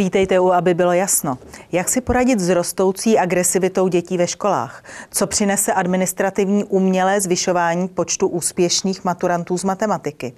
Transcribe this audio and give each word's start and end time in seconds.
Vítejte 0.00 0.40
u, 0.40 0.52
aby 0.52 0.74
bylo 0.74 0.92
jasno. 0.92 1.38
Jak 1.72 1.88
si 1.88 2.00
poradit 2.00 2.40
s 2.40 2.48
rostoucí 2.48 3.18
agresivitou 3.18 3.88
dětí 3.88 4.18
ve 4.18 4.26
školách? 4.26 4.84
Co 5.10 5.26
přinese 5.26 5.72
administrativní 5.72 6.64
umělé 6.64 7.20
zvyšování 7.20 7.88
počtu 7.88 8.28
úspěšných 8.28 9.04
maturantů 9.04 9.58
z 9.58 9.64
matematiky? 9.64 10.32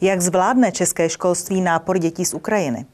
Jak 0.00 0.20
zvládne 0.20 0.72
české 0.72 1.08
školství 1.08 1.60
nápor 1.60 1.98
dětí 1.98 2.24
z 2.24 2.34
Ukrajiny? 2.34 2.86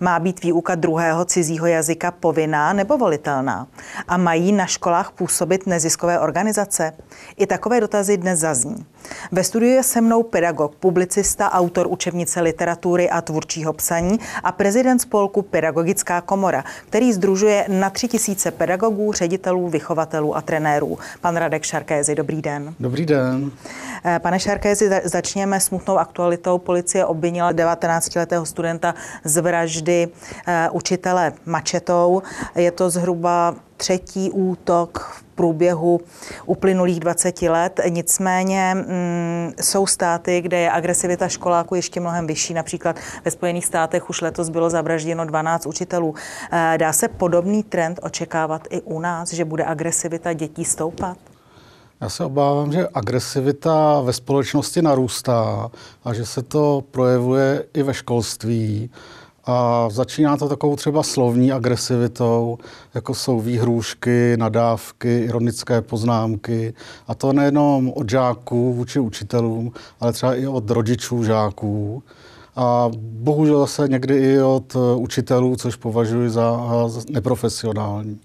Má 0.00 0.18
být 0.18 0.42
výuka 0.42 0.74
druhého 0.74 1.24
cizího 1.24 1.66
jazyka 1.66 2.10
povinná 2.10 2.72
nebo 2.72 2.98
volitelná? 2.98 3.66
A 4.08 4.16
mají 4.16 4.52
na 4.52 4.66
školách 4.66 5.10
působit 5.10 5.66
neziskové 5.66 6.20
organizace? 6.20 6.92
I 7.36 7.46
takové 7.46 7.80
dotazy 7.80 8.16
dnes 8.16 8.38
zazní. 8.38 8.86
Ve 9.32 9.44
studiu 9.44 9.72
je 9.72 9.82
se 9.82 10.00
mnou 10.00 10.22
pedagog, 10.22 10.74
publicista, 10.74 11.52
autor 11.52 11.86
učebnice 11.90 12.40
literatury 12.40 13.10
a 13.10 13.20
tvůrčího 13.20 13.72
psaní 13.72 14.20
a 14.42 14.52
prezident 14.52 14.98
spolku 14.98 15.42
Pedagogická 15.42 16.20
komora, 16.20 16.64
který 16.88 17.12
združuje 17.12 17.64
na 17.68 17.90
tři 17.90 18.08
tisíce 18.08 18.50
pedagogů, 18.50 19.12
ředitelů, 19.12 19.68
vychovatelů 19.68 20.36
a 20.36 20.40
trenérů. 20.40 20.98
Pan 21.20 21.36
Radek 21.36 21.62
Šarkézy, 21.62 22.14
dobrý 22.14 22.42
den. 22.42 22.74
Dobrý 22.80 23.06
den. 23.06 23.50
Eh, 24.04 24.18
pane 24.18 24.40
Šarkézy, 24.40 24.90
začněme 25.04 25.60
smutnou 25.60 25.98
aktualitou. 25.98 26.58
Policie 26.58 27.04
obvinila 27.04 27.52
19-letého 27.52 28.46
studenta 28.46 28.94
z 29.24 29.40
vraždy 29.40 30.08
eh, 30.46 30.68
učitele 30.70 31.32
mačetou. 31.46 32.22
Je 32.54 32.70
to 32.70 32.90
zhruba 32.90 33.54
třetí 33.76 34.30
útok 34.30 34.98
v 34.98 35.22
průběhu 35.22 36.00
uplynulých 36.46 37.00
20 37.00 37.42
let. 37.42 37.80
Nicméně 37.88 38.74
mm, 38.74 39.52
jsou 39.60 39.86
státy, 39.86 40.40
kde 40.40 40.58
je 40.58 40.70
agresivita 40.70 41.28
školáků 41.28 41.74
ještě 41.74 42.00
mnohem 42.00 42.26
vyšší. 42.26 42.54
Například 42.54 42.96
ve 43.24 43.30
Spojených 43.30 43.66
státech 43.66 44.10
už 44.10 44.20
letos 44.20 44.48
bylo 44.48 44.70
zavražděno 44.70 45.24
12 45.24 45.66
učitelů. 45.66 46.14
Eh, 46.52 46.78
dá 46.78 46.92
se 46.92 47.08
podobný 47.08 47.62
trend 47.62 48.00
očekávat 48.02 48.66
i 48.70 48.80
u 48.80 49.00
nás, 49.00 49.32
že 49.32 49.44
bude 49.44 49.64
agresivita 49.64 50.32
dětí 50.32 50.64
stoupat? 50.64 51.18
Já 52.00 52.08
se 52.08 52.24
obávám, 52.24 52.72
že 52.72 52.88
agresivita 52.94 54.00
ve 54.00 54.12
společnosti 54.12 54.82
narůstá 54.82 55.70
a 56.04 56.14
že 56.14 56.26
se 56.26 56.42
to 56.42 56.84
projevuje 56.90 57.64
i 57.74 57.82
ve 57.82 57.94
školství. 57.94 58.90
A 59.46 59.88
začíná 59.90 60.36
to 60.36 60.48
takovou 60.48 60.76
třeba 60.76 61.02
slovní 61.02 61.52
agresivitou, 61.52 62.58
jako 62.94 63.14
jsou 63.14 63.40
výhrůžky, 63.40 64.36
nadávky, 64.36 65.18
ironické 65.18 65.80
poznámky. 65.80 66.74
A 67.06 67.14
to 67.14 67.32
nejenom 67.32 67.92
od 67.94 68.10
žáků 68.10 68.72
vůči 68.72 69.00
učitelům, 69.00 69.72
ale 70.00 70.12
třeba 70.12 70.34
i 70.34 70.46
od 70.46 70.70
rodičů 70.70 71.24
žáků. 71.24 72.02
A 72.56 72.90
bohužel 72.98 73.58
zase 73.58 73.88
někdy 73.88 74.16
i 74.16 74.42
od 74.42 74.76
učitelů, 74.96 75.56
což 75.56 75.76
považuji 75.76 76.30
za 76.30 76.60
neprofesionální. 77.10 78.20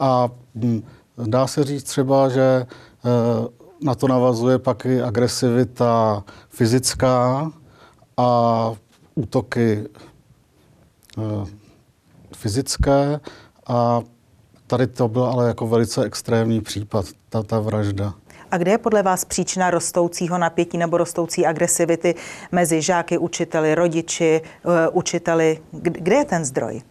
A 0.00 0.28
hm, 0.54 0.82
dá 1.26 1.46
se 1.46 1.64
říct 1.64 1.82
třeba, 1.82 2.28
že 2.28 2.66
Eh, 3.04 3.48
na 3.82 3.94
to 3.94 4.08
navazuje 4.08 4.58
pak 4.58 4.86
i 4.86 5.02
agresivita 5.02 6.24
fyzická 6.48 7.50
a 8.16 8.72
útoky 9.14 9.84
eh, 9.84 10.09
fyzické 12.36 13.20
a 13.66 14.00
tady 14.66 14.86
to 14.86 15.08
byl 15.08 15.24
ale 15.24 15.46
jako 15.46 15.66
velice 15.66 16.04
extrémní 16.04 16.60
případ, 16.60 17.06
ta, 17.28 17.42
ta 17.42 17.60
vražda. 17.60 18.14
A 18.50 18.58
kde 18.58 18.70
je 18.70 18.78
podle 18.78 19.02
vás 19.02 19.24
příčina 19.24 19.70
rostoucího 19.70 20.38
napětí 20.38 20.78
nebo 20.78 20.96
rostoucí 20.96 21.46
agresivity 21.46 22.14
mezi 22.52 22.82
žáky, 22.82 23.18
učiteli, 23.18 23.74
rodiči, 23.74 24.40
eh, 24.44 24.88
učiteli? 24.88 25.58
Kde 25.72 26.16
je 26.16 26.24
ten 26.24 26.44
zdroj? 26.44 26.82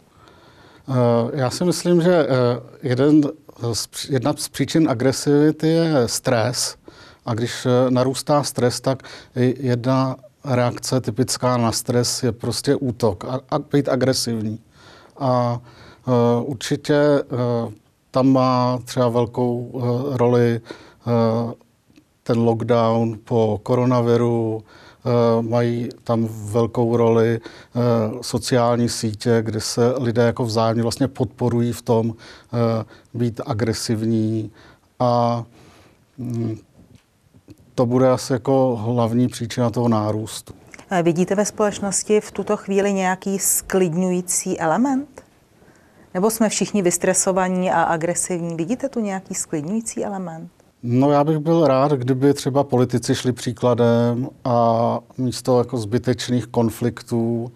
Já 1.33 1.49
si 1.49 1.65
myslím, 1.65 2.01
že 2.01 2.27
jeden 2.83 3.21
Jedna 4.09 4.33
z 4.37 4.49
příčin 4.49 4.89
agresivity 4.89 5.67
je 5.67 6.07
stres. 6.07 6.75
A 7.25 7.33
když 7.33 7.65
eh, 7.65 7.91
narůstá 7.91 8.43
stres, 8.43 8.81
tak 8.81 9.03
jedna 9.35 10.15
reakce 10.55 11.01
typická 11.01 11.57
na 11.57 11.71
stres 11.71 12.23
je 12.23 12.31
prostě 12.31 12.75
útok 12.75 13.25
a, 13.25 13.39
a 13.49 13.59
být 13.59 13.89
agresivní. 13.89 14.59
A 15.17 15.59
uh, 16.07 16.49
určitě 16.49 17.23
uh, 17.23 17.73
tam 18.11 18.27
má 18.27 18.79
třeba 18.85 19.09
velkou 19.09 19.57
uh, 19.57 20.17
roli 20.17 20.61
uh, 21.07 21.51
ten 22.23 22.39
lockdown 22.39 23.19
po 23.23 23.59
koronaviru, 23.63 24.63
Eh, 25.05 25.41
mají 25.41 25.89
tam 26.03 26.27
velkou 26.31 26.97
roli 26.97 27.39
eh, 27.39 27.79
sociální 28.21 28.89
sítě, 28.89 29.41
kde 29.41 29.61
se 29.61 29.93
lidé 29.97 30.21
jako 30.21 30.45
vzájemně 30.45 30.83
vlastně 30.83 31.07
podporují 31.07 31.73
v 31.73 31.81
tom 31.81 32.13
eh, 32.13 32.85
být 33.13 33.41
agresivní 33.45 34.51
a 34.99 35.43
mm, 36.17 36.57
to 37.79 37.85
bude 37.85 38.09
asi 38.09 38.33
jako 38.33 38.79
hlavní 38.83 39.27
příčina 39.27 39.69
toho 39.69 39.87
nárůstu. 39.87 40.53
Vidíte 41.03 41.35
ve 41.35 41.45
společnosti 41.45 42.21
v 42.21 42.31
tuto 42.31 42.57
chvíli 42.57 42.93
nějaký 42.93 43.39
sklidňující 43.39 44.59
element? 44.59 45.23
Nebo 46.13 46.29
jsme 46.29 46.49
všichni 46.49 46.81
vystresovaní 46.81 47.71
a 47.71 47.83
agresivní? 47.83 48.55
Vidíte 48.55 48.89
tu 48.89 48.99
nějaký 48.99 49.35
sklidňující 49.35 50.05
element? 50.05 50.51
No 50.83 51.11
já 51.11 51.23
bych 51.23 51.37
byl 51.37 51.67
rád, 51.67 51.91
kdyby 51.91 52.33
třeba 52.33 52.63
politici 52.63 53.15
šli 53.15 53.31
příkladem 53.31 54.29
a 54.43 54.99
místo 55.17 55.57
jako 55.57 55.77
zbytečných 55.77 56.47
konfliktů 56.47 57.51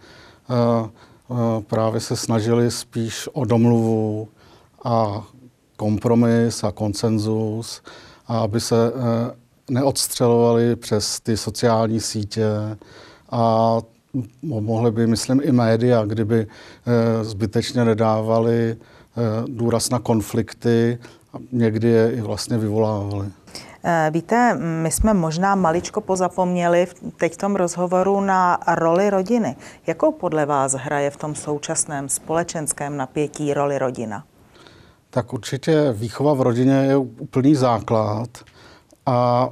uh, 0.50 0.90
uh, 1.28 1.64
právě 1.64 2.00
se 2.00 2.16
snažili 2.16 2.72
spíš 2.72 3.30
o 3.34 3.46
domluvu 3.46 4.28
a 4.84 5.24
kompromis 5.78 6.64
a 6.64 6.72
konsenzus 6.72 7.82
a 8.28 8.40
aby 8.40 8.62
se 8.62 8.92
uh, 8.92 9.02
neodstřelovali 9.70 10.76
přes 10.76 11.20
ty 11.20 11.38
sociální 11.38 12.00
sítě 12.00 12.46
a 13.32 13.78
mohly 14.42 14.92
by, 14.92 15.08
myslím, 15.08 15.42
i 15.44 15.52
média, 15.52 16.06
kdyby 16.06 16.48
zbytečně 17.22 17.86
nedávali 17.86 18.78
důraz 19.48 19.90
na 19.90 20.00
konflikty 20.00 21.00
a 21.34 21.38
někdy 21.52 21.88
je 21.88 22.12
i 22.12 22.22
vlastně 22.22 22.58
vyvolávali. 22.58 23.28
Eh, 23.86 24.10
víte, 24.14 24.54
my 24.82 24.92
jsme 24.92 25.14
možná 25.14 25.56
maličko 25.56 26.02
pozapomněli 26.02 26.88
teď 27.18 27.34
v 27.34 27.38
tom 27.38 27.56
rozhovoru 27.56 28.22
na 28.22 28.60
roli 28.68 29.10
rodiny. 29.10 29.56
Jakou 29.88 30.12
podle 30.12 30.46
vás 30.46 30.74
hraje 30.74 31.10
v 31.10 31.18
tom 31.18 31.36
současném 31.36 32.10
společenském 32.10 32.98
napětí 32.98 33.54
roli 33.54 33.80
rodina? 33.80 34.24
Tak 35.10 35.34
určitě 35.34 35.92
výchova 35.92 36.34
v 36.34 36.42
rodině 36.42 36.74
je 36.74 36.98
úplný 36.98 37.56
základ 37.56 38.30
a 39.06 39.50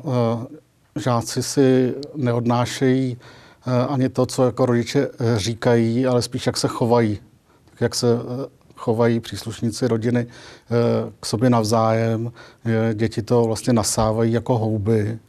e, 0.96 1.00
žáci 1.00 1.44
si 1.44 1.96
neodnášejí 2.16 3.18
e, 3.68 3.86
ani 3.86 4.10
to, 4.10 4.26
co 4.26 4.46
jako 4.46 4.66
rodiče 4.66 5.08
říkají, 5.36 6.08
ale 6.08 6.22
spíš 6.22 6.46
jak 6.46 6.58
se 6.58 6.68
chovají, 6.68 7.20
tak 7.70 7.82
jak 7.82 7.96
se 7.96 8.08
chovají 8.76 9.20
příslušníci 9.20 9.88
rodiny 9.88 10.28
k 11.20 11.26
sobě 11.26 11.50
navzájem. 11.50 12.32
Děti 12.94 13.22
to 13.22 13.44
vlastně 13.44 13.74
nasávají 13.74 14.34
jako 14.34 14.58
houby. 14.58 15.20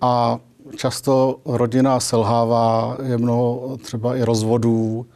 A 0.00 0.38
často 0.76 1.40
rodina 1.44 2.00
selhává, 2.00 2.96
je 3.02 3.18
mnoho 3.18 3.76
třeba 3.82 4.16
i 4.16 4.22
rozvodů 4.22 5.06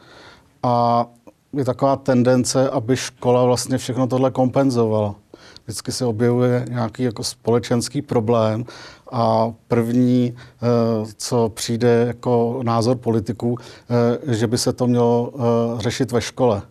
a 0.63 1.05
je 1.53 1.65
taková 1.65 1.95
tendence, 1.95 2.69
aby 2.69 2.97
škola 2.97 3.45
vlastně 3.45 3.77
všechno 3.77 4.07
tohle 4.07 4.31
kompenzovala. 4.31 5.15
Vždycky 5.65 5.91
se 5.91 6.05
objevuje 6.05 6.65
nějaký 6.69 7.03
jako 7.03 7.23
společenský 7.23 8.01
problém 8.01 8.65
a 9.11 9.53
první, 9.67 10.35
eh, 10.37 10.65
co 11.17 11.51
přijde 11.53 12.03
jako 12.07 12.59
názor 12.63 12.97
politiků, 12.97 13.57
eh, 13.59 14.35
že 14.35 14.47
by 14.47 14.57
se 14.57 14.73
to 14.73 14.87
mělo 14.87 15.33
řešit 15.79 16.11
ve 16.11 16.21
škole. 16.21 16.61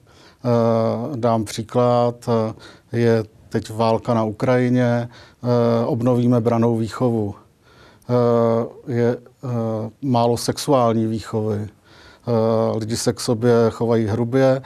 Eh, 0.45 1.17
dám 1.17 1.45
příklad, 1.45 2.29
eh, 2.29 2.99
je 2.99 3.25
teď 3.49 3.71
válka 3.71 4.15
na 4.15 4.25
Ukrajině, 4.25 5.09
eh, 5.09 5.87
obnovíme 5.87 6.41
branou 6.41 6.77
výchovu. 6.77 7.35
Je 8.87 9.17
málo 10.03 10.37
sexuální 10.37 11.07
výchovy. 11.07 11.69
Lidi 12.77 12.97
se 12.97 13.13
k 13.13 13.21
sobě 13.21 13.53
chovají 13.71 14.07
hrubě, 14.07 14.63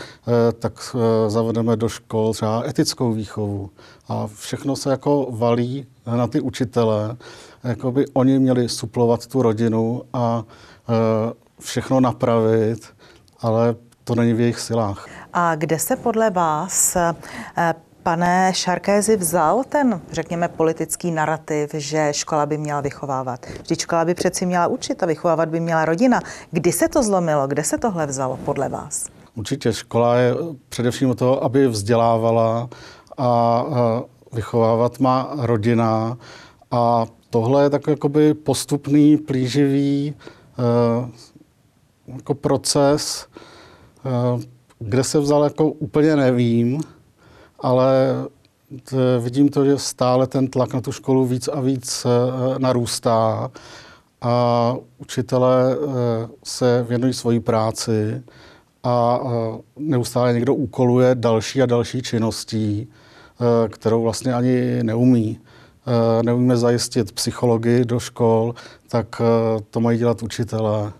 tak 0.59 0.97
zavedeme 1.29 1.77
do 1.77 1.89
škol 1.89 2.33
třeba 2.33 2.63
etickou 2.67 3.13
výchovu. 3.13 3.71
A 4.09 4.27
všechno 4.27 4.77
se 4.77 4.91
jako 4.91 5.27
valí 5.31 5.87
na 6.07 6.27
ty 6.27 6.41
učitele, 6.41 7.17
jako 7.65 7.93
by 7.93 8.07
oni 8.13 8.39
měli 8.39 8.69
suplovat 8.69 9.27
tu 9.27 9.43
rodinu 9.43 10.03
a 10.13 10.45
všechno 11.61 12.01
napravit, 12.01 12.87
ale 13.41 13.75
to 14.05 14.15
není 14.15 14.33
v 14.33 14.41
jejich 14.41 14.61
silách. 14.61 15.09
A 15.33 15.55
kde 15.55 15.79
se 15.79 15.97
podle 15.97 16.31
vás 16.31 16.97
eh, 16.97 17.75
Pane 18.03 18.53
Šarkézi 18.55 19.17
vzal 19.17 19.65
ten, 19.69 20.01
řekněme, 20.13 20.49
politický 20.49 21.11
narrativ, 21.11 21.71
že 21.75 22.09
škola 22.11 22.47
by 22.47 22.59
měla 22.59 22.81
vychovávat. 22.81 23.47
Vždyť 23.63 23.81
škola 23.81 24.05
by 24.05 24.15
přeci 24.15 24.47
měla 24.47 24.67
učit 24.67 25.03
a 25.03 25.07
vychovávat 25.07 25.49
by 25.49 25.61
měla 25.61 25.85
rodina. 25.85 26.21
Kdy 26.51 26.73
se 26.73 26.89
to 26.89 27.03
zlomilo? 27.03 27.47
Kde 27.47 27.65
se 27.65 27.79
tohle 27.79 28.07
vzalo 28.07 28.39
podle 28.45 28.69
vás? 28.69 29.07
Určitě 29.35 29.73
škola 29.73 30.17
je 30.17 30.35
především 30.69 31.11
o 31.11 31.15
toho, 31.15 31.45
aby 31.45 31.69
vzdělávala 31.69 32.69
a 33.19 33.65
vychovávat 34.33 35.01
má 35.01 35.31
rodina. 35.37 36.19
A 36.71 37.07
tohle 37.31 37.63
je 37.63 37.71
takový 37.71 37.93
jakoby 37.93 38.35
postupný, 38.35 39.17
plíživý 39.17 40.15
jako 42.07 42.35
proces, 42.35 43.27
kde 44.79 45.05
se 45.05 45.21
vzal, 45.21 45.45
jako 45.45 45.69
úplně 45.69 46.17
nevím, 46.17 46.81
ale 47.61 48.15
vidím 49.21 49.49
to, 49.49 49.65
že 49.65 49.79
stále 49.79 50.27
ten 50.27 50.49
tlak 50.49 50.75
na 50.75 50.81
tu 50.81 50.93
školu 50.93 51.27
víc 51.27 51.49
a 51.49 51.61
víc 51.61 52.07
narůstá 52.59 53.51
a 54.21 54.75
učitelé 54.99 55.77
se 56.45 56.87
věnují 56.89 57.13
svoji 57.13 57.41
práci 57.41 58.23
a 58.83 59.21
neustále 59.77 60.33
někdo 60.33 60.55
úkoluje 60.55 61.15
další 61.15 61.63
a 61.63 61.67
další 61.67 62.03
činností, 62.03 62.79
e, 62.81 62.87
kterou 63.69 64.03
vlastně 64.03 64.35
ani 64.35 64.83
neumí. 64.83 65.41
E, 65.87 66.23
neumíme 66.23 66.57
zajistit 66.57 67.13
psychologii 67.13 67.85
do 67.85 68.01
škol, 68.01 68.55
tak 68.89 69.21
e, 69.21 69.61
to 69.71 69.81
mají 69.81 69.99
dělat 69.99 70.23
učitelé. 70.23 70.93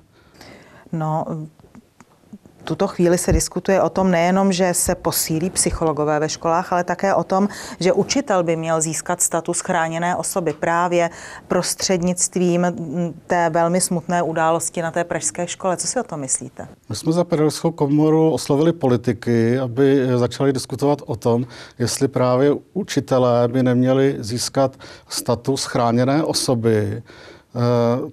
No, 0.93 1.25
tuto 2.67 2.87
chvíli 2.87 3.19
se 3.19 3.33
diskutuje 3.33 3.83
o 3.83 3.89
tom 3.89 4.11
nejenom, 4.11 4.53
že 4.53 4.75
se 4.75 4.95
posílí 4.95 5.51
psychologové 5.51 6.21
ve 6.21 6.29
školách, 6.29 6.73
ale 6.73 6.85
také 6.85 7.15
o 7.15 7.25
tom, 7.25 7.49
že 7.81 7.93
učitel 7.93 8.43
by 8.43 8.57
měl 8.57 8.81
získat 8.81 9.23
status 9.23 9.61
chráněné 9.61 10.17
osoby 10.17 10.53
právě 10.53 11.11
prostřednictvím 11.49 12.67
té 13.27 13.51
velmi 13.51 13.81
smutné 13.81 14.23
události 14.23 14.83
na 14.83 14.91
té 14.91 15.05
pražské 15.05 15.47
škole. 15.47 15.77
Co 15.77 15.87
si 15.87 16.01
o 16.01 16.03
tom 16.03 16.21
myslíte? 16.21 16.69
My 16.89 16.97
jsme 16.97 17.13
za 17.13 17.25
pedagogickou 17.25 17.71
komoru 17.71 18.31
oslovili 18.31 18.73
politiky, 18.73 19.59
aby 19.59 20.07
začali 20.17 20.53
diskutovat 20.53 21.03
o 21.07 21.17
tom, 21.17 21.47
jestli 21.79 22.09
právě 22.09 22.51
učitelé 22.73 23.49
by 23.49 23.63
neměli 23.63 24.17
získat 24.19 24.77
status 25.09 25.65
chráněné 25.65 26.25
osoby, 26.25 27.03
Eh, 27.07 27.36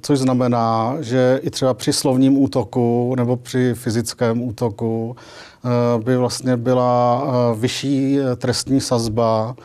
což 0.02 0.20
znamená, 0.20 0.96
že 1.00 1.40
i 1.44 1.50
třeba 1.50 1.74
při 1.74 1.94
slovním 1.94 2.38
útoku 2.38 3.14
nebo 3.18 3.38
při 3.38 3.74
fyzickém 3.74 4.42
útoku 4.42 5.16
eh, 5.16 6.04
by 6.04 6.18
vlastně 6.18 6.58
byla 6.58 7.24
eh, 7.26 7.60
vyšší 7.60 8.18
trestní 8.36 8.82
sazba 8.82 9.56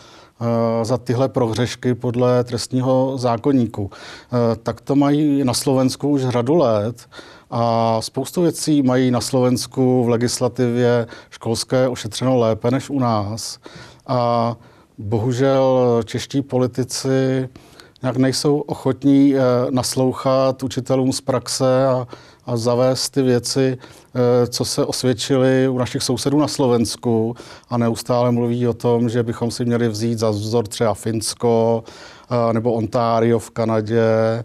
za 0.83 0.99
tyhle 0.99 1.29
prohřešky 1.29 1.95
podle 1.95 2.45
trestního 2.45 3.19
zákonníku. 3.19 3.91
Tak 4.63 4.81
to 4.81 4.97
mají 4.97 5.45
na 5.45 5.55
Slovensku 5.55 6.09
už 6.09 6.23
řadu 6.23 6.55
let 6.55 7.09
a 7.51 7.97
spoustu 8.03 8.43
věcí 8.43 8.83
mají 8.83 9.11
na 9.11 9.21
Slovensku 9.21 10.05
v 10.05 10.09
legislativě 10.09 11.07
školské 11.31 11.89
ošetřeno 11.89 12.39
lépe 12.39 12.71
než 12.71 12.91
u 12.91 12.99
nás. 12.99 13.59
A 14.07 14.57
bohužel 14.99 16.01
čeští 16.05 16.43
politici 16.43 17.49
nějak 18.03 18.17
nejsou 18.17 18.59
ochotní 18.59 19.35
eh, 19.35 19.41
naslouchat 19.71 20.63
učitelům 20.63 21.13
z 21.13 21.21
praxe 21.21 21.87
a, 21.87 22.07
a 22.47 22.57
zavést 22.57 23.11
ty 23.11 23.23
věci, 23.23 23.79
eh, 23.79 24.47
co 24.47 24.65
se 24.65 24.85
osvědčily 24.85 25.69
u 25.69 25.79
našich 25.79 26.03
sousedů 26.03 26.39
na 26.39 26.49
Slovensku. 26.49 27.37
A 27.71 27.79
neustále 27.79 28.33
mluví 28.33 28.69
o 28.69 28.75
tom, 28.75 29.09
že 29.09 29.23
bychom 29.23 29.51
si 29.51 29.65
měli 29.65 29.89
vzít 29.89 30.19
za 30.19 30.31
vzor 30.31 30.67
třeba 30.69 30.95
Finsko 30.95 31.85
eh, 32.31 32.53
nebo 32.53 32.73
Ontario 32.73 33.39
v 33.39 33.51
Kanadě, 33.51 34.45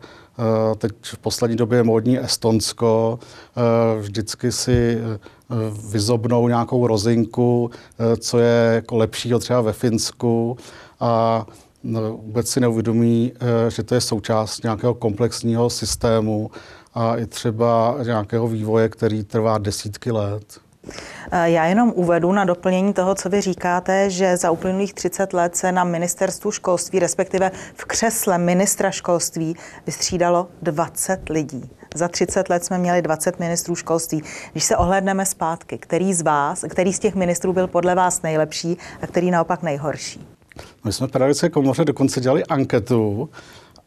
teď 0.78 0.92
v 1.02 1.18
poslední 1.18 1.58
době 1.58 1.80
je 1.80 1.84
módní 1.84 2.20
Estonsko, 2.20 3.20
vždycky 4.00 4.52
si 4.52 4.98
vyzobnou 5.92 6.48
nějakou 6.48 6.88
rozinku, 6.88 7.72
co 8.20 8.40
je 8.40 8.72
jako 8.76 8.98
lepšího 8.98 9.40
třeba 9.40 9.62
ve 9.62 9.74
Finsku. 9.74 10.58
A 11.00 11.46
vůbec 12.12 12.50
si 12.50 12.60
neuvědomí, 12.60 13.34
eh, 13.36 13.72
že 13.72 13.84
to 13.84 13.96
je 13.96 14.02
součást 14.02 14.64
nějakého 14.64 14.94
komplexního 14.94 15.70
systému 15.70 16.52
a 16.94 17.18
i 17.18 17.26
třeba 17.26 17.96
nějakého 18.04 18.48
vývoje, 18.48 18.90
který 18.90 19.24
trvá 19.24 19.58
desítky 19.58 20.12
let. 20.12 20.60
Eh, 21.32 21.50
já 21.50 21.66
jenom 21.66 21.94
uvedu 21.96 22.32
na 22.32 22.46
doplnění 22.46 22.94
toho, 22.94 23.16
co 23.16 23.30
vy 23.30 23.42
říkáte, 23.42 24.10
že 24.10 24.38
za 24.38 24.52
uplynulých 24.52 24.94
30 24.94 25.34
let 25.34 25.56
se 25.56 25.72
na 25.72 25.84
ministerstvu 25.84 26.52
školství, 26.52 27.00
respektive 27.00 27.52
v 27.76 27.86
křesle 27.86 28.38
ministra 28.38 28.92
školství, 28.92 29.56
vystřídalo 29.86 30.48
20 30.62 31.30
lidí. 31.30 31.70
Za 31.96 32.08
30 32.08 32.50
let 32.50 32.66
jsme 32.66 32.78
měli 32.78 33.02
20 33.02 33.40
ministrů 33.40 33.76
školství. 33.76 34.24
Když 34.52 34.64
se 34.64 34.78
ohledneme 34.78 35.26
zpátky, 35.26 35.78
který 35.78 36.14
z 36.14 36.22
vás, 36.22 36.66
který 36.70 36.94
z 36.94 37.00
těch 37.00 37.16
ministrů 37.16 37.54
byl 37.54 37.68
podle 37.68 37.96
vás 37.96 38.22
nejlepší 38.22 38.78
a 39.02 39.08
který 39.08 39.32
naopak 39.32 39.64
nejhorší? 39.64 40.33
My 40.86 40.94
jsme 40.94 41.08
v 41.08 41.12
pedagogické 41.12 41.50
komoře 41.50 41.86
dokonce 41.86 42.22
dělali 42.22 42.46
anketu 42.46 43.30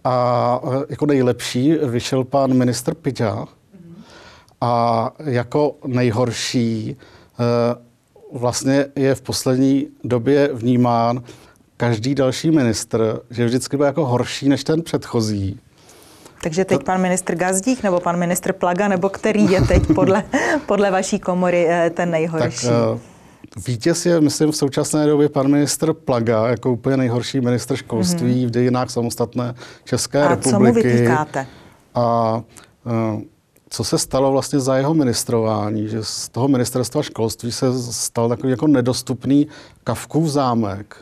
a 0.05 0.61
e, 0.65 0.85
jako 0.89 1.07
nejlepší 1.07 1.73
vyšel 1.73 2.25
pan 2.25 2.55
ministr 2.55 2.95
Piťa 2.95 3.47
a 4.61 5.11
jako 5.25 5.77
nejhorší 5.87 6.91
e, 6.91 6.97
vlastně 8.39 8.87
je 8.97 9.15
v 9.15 9.23
poslední 9.23 9.87
době 10.05 10.51
vnímán 10.53 11.23
každý 11.77 12.15
další 12.15 12.51
ministr, 12.51 13.21
že 13.31 13.47
vždycky 13.47 13.77
byl 13.77 13.87
jako 13.87 14.07
horší 14.07 14.49
než 14.49 14.65
ten 14.65 14.83
předchozí. 14.83 15.61
Takže 16.43 16.65
teď 16.65 16.85
pan 16.85 17.01
ministr 17.01 17.35
Gazdík 17.35 17.83
nebo 17.83 18.01
pan 18.01 18.17
ministr 18.17 18.53
Plaga, 18.53 18.89
nebo 18.89 19.09
který 19.09 19.51
je 19.51 19.61
teď 19.61 19.83
podle, 19.95 20.25
podle 20.67 20.91
vaší 20.91 21.19
komory 21.19 21.67
e, 21.69 21.91
ten 21.91 22.11
nejhorší? 22.11 22.67
Tak, 22.67 23.01
Vítěz 23.65 24.07
je, 24.07 24.21
myslím, 24.21 24.53
v 24.53 24.57
současné 24.57 25.07
době 25.07 25.29
pan 25.29 25.49
ministr 25.49 25.93
Plaga, 25.93 26.49
jako 26.49 26.73
úplně 26.73 26.97
nejhorší 26.97 27.41
ministr 27.41 27.77
školství 27.77 28.45
mm-hmm. 28.45 28.49
v 28.49 28.51
dějinách 28.51 28.91
samostatné 28.91 29.55
České 29.85 30.23
a 30.23 30.29
republiky. 30.29 30.55
A 30.55 30.59
co 30.59 30.65
mu 30.65 30.73
vytýkáte? 30.73 31.47
A 31.95 32.37
uh, 32.87 33.21
co 33.71 33.85
se 33.85 33.99
stalo 33.99 34.33
vlastně 34.33 34.61
za 34.61 34.77
jeho 34.77 34.95
ministrování, 34.95 35.89
že 35.89 36.05
z 36.05 36.29
toho 36.29 36.49
ministerstva 36.49 37.03
školství 37.03 37.53
se 37.53 37.93
stal 37.93 38.29
takový 38.29 38.51
jako 38.51 38.67
nedostupný 38.67 39.47
Kavkův 39.85 40.29
zámek, 40.29 40.97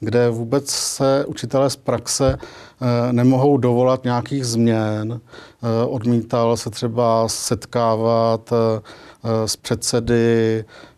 kde 0.00 0.30
vůbec 0.30 0.70
se 0.70 1.24
učitelé 1.26 1.70
z 1.70 1.76
praxe 1.76 2.38
uh, 2.38 3.12
nemohou 3.12 3.56
dovolat 3.56 4.04
nějakých 4.04 4.46
změn. 4.46 5.12
Uh, 5.12 5.94
odmítal 5.94 6.56
se 6.56 6.70
třeba 6.70 7.28
setkávat 7.28 8.52
s 9.46 9.56
předsedy 9.56 10.64
Eh, 10.64 10.95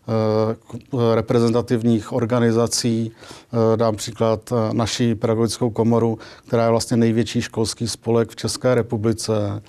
reprezentativních 1.13 2.13
organizací. 2.13 3.11
Eh, 3.11 3.77
dám 3.77 3.95
příklad 3.95 4.51
eh, 4.51 4.73
naší 4.73 5.15
pedagogickou 5.15 5.69
komoru, 5.69 6.19
která 6.47 6.63
je 6.63 6.69
vlastně 6.69 6.97
největší 6.97 7.41
školský 7.41 7.87
spolek 7.87 8.29
v 8.29 8.35
České 8.35 8.75
republice 8.75 9.61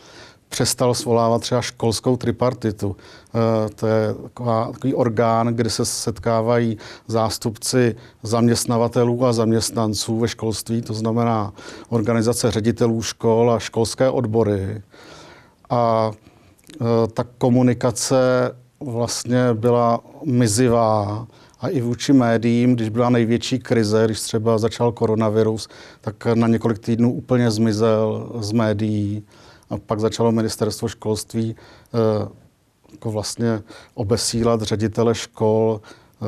přestal 0.48 0.94
svolávat 0.94 1.42
třeba 1.42 1.60
školskou 1.60 2.16
tripartitu. 2.16 2.96
To 3.74 3.86
je 3.86 4.14
takový 4.72 4.94
orgán, 4.94 5.46
kde 5.46 5.70
se 5.70 5.84
setkávají 5.84 6.78
zástupci 7.06 7.96
zaměstnavatelů 8.22 9.26
a 9.26 9.32
zaměstnanců 9.32 10.18
ve 10.18 10.28
školství, 10.28 10.82
to 10.82 10.94
znamená 10.94 11.52
organizace 11.88 12.50
ředitelů 12.50 13.02
škol 13.02 13.52
a 13.52 13.58
školské 13.58 14.10
odbory. 14.10 14.82
A 15.70 16.10
ta 17.14 17.24
komunikace 17.38 18.50
vlastně 18.80 19.54
byla 19.54 20.00
mizivá 20.24 21.26
a 21.60 21.68
i 21.68 21.80
vůči 21.80 22.12
médiím, 22.12 22.74
když 22.74 22.88
byla 22.88 23.10
největší 23.10 23.58
krize, 23.58 24.02
když 24.04 24.20
třeba 24.20 24.58
začal 24.58 24.92
koronavirus, 24.92 25.68
tak 26.00 26.26
na 26.26 26.48
několik 26.48 26.78
týdnů 26.78 27.12
úplně 27.12 27.50
zmizel 27.50 28.32
z 28.40 28.52
médií. 28.52 29.22
A 29.70 29.78
pak 29.78 30.00
začalo 30.00 30.32
ministerstvo 30.32 30.88
školství 30.88 31.56
eh, 31.56 32.28
jako 32.92 33.10
vlastně 33.10 33.62
obesílat 33.94 34.62
ředitele 34.62 35.14
škol 35.14 35.80
eh, 35.80 36.24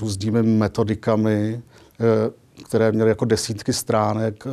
různými 0.00 0.42
metodikami, 0.42 1.62
eh, 2.00 2.30
které 2.64 2.92
měly 2.92 3.08
jako 3.08 3.24
desítky 3.24 3.72
stránek, 3.72 4.44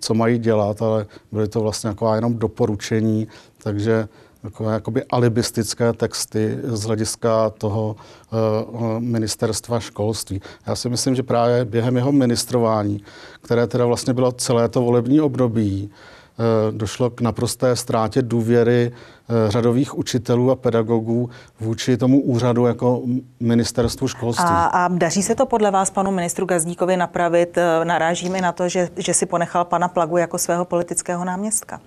co 0.00 0.14
mají 0.14 0.38
dělat, 0.38 0.82
ale 0.82 1.06
byly 1.32 1.48
to 1.48 1.60
vlastně 1.60 1.88
jako 1.88 2.14
jenom 2.14 2.38
doporučení, 2.38 3.28
takže 3.62 4.08
takové 4.42 4.72
jakoby 4.72 5.04
alibistické 5.04 5.92
texty 5.92 6.58
z 6.62 6.84
hlediska 6.84 7.50
toho 7.50 7.96
uh, 8.32 9.00
ministerstva 9.00 9.80
školství. 9.80 10.40
Já 10.66 10.76
si 10.76 10.88
myslím, 10.88 11.14
že 11.14 11.22
právě 11.22 11.64
během 11.64 11.96
jeho 11.96 12.12
ministrování, 12.12 13.02
které 13.42 13.66
teda 13.66 13.86
vlastně 13.86 14.14
bylo 14.14 14.32
celé 14.32 14.68
to 14.68 14.82
volební 14.82 15.20
období, 15.20 15.90
uh, 15.90 16.78
došlo 16.78 17.10
k 17.10 17.20
naprosté 17.20 17.76
ztrátě 17.76 18.22
důvěry 18.22 18.92
uh, 18.92 19.50
řadových 19.50 19.98
učitelů 19.98 20.50
a 20.50 20.56
pedagogů 20.56 21.30
vůči 21.60 21.96
tomu 21.96 22.22
úřadu 22.22 22.66
jako 22.66 23.02
ministerstvu 23.40 24.08
školství. 24.08 24.44
A, 24.48 24.64
a 24.64 24.88
daří 24.88 25.22
se 25.22 25.34
to 25.34 25.46
podle 25.46 25.70
vás 25.70 25.90
panu 25.90 26.10
ministru 26.10 26.46
Gazdíkovi 26.46 26.96
napravit? 26.96 27.58
Narážíme 27.84 28.40
na 28.40 28.52
to, 28.52 28.68
že, 28.68 28.88
že 28.96 29.14
si 29.14 29.26
ponechal 29.26 29.64
pana 29.64 29.88
Plagu 29.88 30.16
jako 30.16 30.38
svého 30.38 30.64
politického 30.64 31.24
náměstka. 31.24 31.80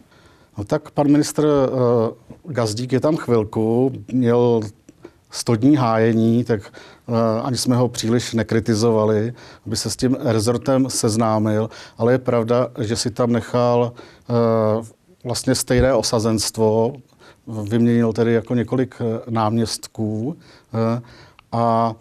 No 0.58 0.64
tak 0.64 0.92
pan 0.92 1.08
ministr 1.08 1.46
uh, 1.46 2.54
Gazdík 2.54 2.92
je 2.94 3.00
tam 3.00 3.18
chvilku, 3.18 3.92
měl 4.12 4.62
100 5.32 5.56
dní 5.56 5.76
hájení, 5.76 6.44
tak 6.44 6.74
ani 7.44 7.58
jsme 7.58 7.76
ho 7.76 7.90
příliš 7.90 8.34
nekritizovali, 8.34 9.34
aby 9.66 9.78
se 9.78 9.90
s 9.90 9.96
tím 9.96 10.18
rezortem 10.20 10.90
seznámil, 10.90 11.70
ale 11.98 12.12
je 12.12 12.18
pravda, 12.18 12.68
že 12.80 12.96
si 12.96 13.12
tam 13.12 13.32
nechal 13.32 13.94
vlastně 15.24 15.56
stejné 15.56 15.94
osazenstvo, 15.94 16.94
vyměnil 17.48 18.14
tedy 18.14 18.34
jako 18.34 18.56
několik 18.56 18.96
náměstků 19.30 20.38
a 21.52 21.94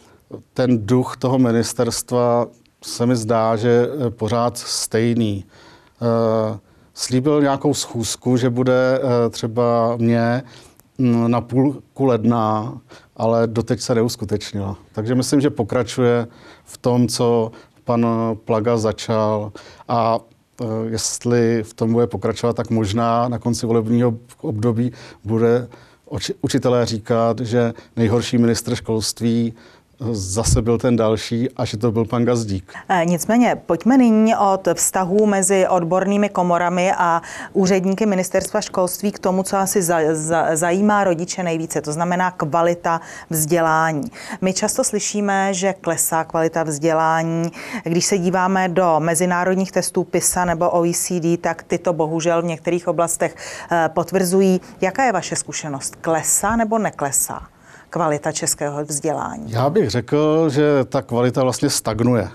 ten 0.55 0.87
duch 0.87 1.17
toho 1.17 1.39
ministerstva 1.39 2.47
se 2.85 3.07
mi 3.07 3.17
zdá, 3.17 3.57
že 3.57 3.87
pořád 4.11 4.59
stejný. 4.59 5.45
Slíbil 6.99 7.43
nějakou 7.43 7.75
schůzku, 7.75 8.37
že 8.37 8.51
bude 8.51 9.01
třeba 9.31 9.97
mě 9.97 10.43
mm, 10.99 11.31
na 11.31 11.41
půlku 11.41 12.05
ledna, 12.05 12.79
ale 13.17 13.47
doteď 13.47 13.81
se 13.81 13.95
neuskutečnila. 13.95 14.79
Takže 14.93 15.15
myslím, 15.15 15.41
že 15.41 15.51
pokračuje 15.51 16.27
v 16.65 16.79
tom, 16.79 17.09
co 17.09 17.53
pan 17.85 18.07
Plaga 18.45 18.77
začal 18.77 19.53
a 19.89 20.19
e, 20.61 20.65
jestli 20.89 21.63
v 21.63 21.75
tom 21.75 21.93
bude 21.93 22.07
pokračovat, 22.07 22.57
tak 22.57 22.71
možná 22.71 23.29
na 23.29 23.39
konci 23.39 23.67
volebního 23.67 24.15
období 24.41 24.93
bude 25.25 25.69
učitelé 26.41 26.87
říkat, 26.87 27.41
že 27.41 27.75
nejhorší 27.97 28.39
ministr 28.39 28.75
školství 28.75 29.55
zase 30.11 30.63
byl 30.63 30.79
ten 30.79 30.97
další 30.97 31.49
a 31.57 31.65
že 31.65 31.77
to 31.77 31.93
byl 31.93 32.05
pan 32.05 32.25
Gazdík. 32.25 32.73
E, 32.89 33.05
nicméně, 33.05 33.57
pojďme 33.67 33.99
nyní 33.99 34.37
od 34.37 34.69
vztahů 34.75 35.27
mezi 35.27 35.69
odbornými 35.69 36.29
komorami 36.29 36.93
a 36.93 37.23
úředníky 37.53 38.07
ministerstva 38.07 38.61
školství 38.61 39.13
k 39.13 39.19
tomu, 39.19 39.43
co 39.43 39.57
asi 39.57 39.83
za, 39.83 39.99
za, 40.13 40.57
zajímá 40.57 41.05
rodiče 41.05 41.43
nejvíce, 41.43 41.81
to 41.81 41.93
znamená 41.93 42.31
kvalita 42.31 43.01
vzdělání. 43.31 44.11
My 44.41 44.53
často 44.53 44.85
slyšíme, 44.85 45.55
že 45.55 45.73
klesá 45.73 46.25
kvalita 46.25 46.63
vzdělání. 46.63 47.51
Když 47.85 48.07
se 48.07 48.19
díváme 48.19 48.69
do 48.69 48.97
mezinárodních 48.99 49.73
testů 49.73 50.05
PISA 50.05 50.45
nebo 50.45 50.71
OECD, 50.71 51.41
tak 51.41 51.63
tyto 51.63 51.93
bohužel 51.93 52.43
v 52.43 52.45
některých 52.45 52.89
oblastech 52.89 53.37
e, 53.73 53.89
potvrzují. 53.89 54.61
Jaká 54.81 55.05
je 55.05 55.13
vaše 55.13 55.37
zkušenost? 55.37 55.97
Klesá 55.97 56.57
nebo 56.57 56.79
neklesá? 56.79 57.58
Kvalita 57.91 58.33
českého 58.33 58.85
vzdělání? 58.85 59.53
Já 59.53 59.71
bych 59.71 59.91
řekl, 59.91 60.49
že 60.49 60.85
ta 60.85 61.03
kvalita 61.03 61.43
vlastně 61.43 61.71
stagnuje. 61.71 62.29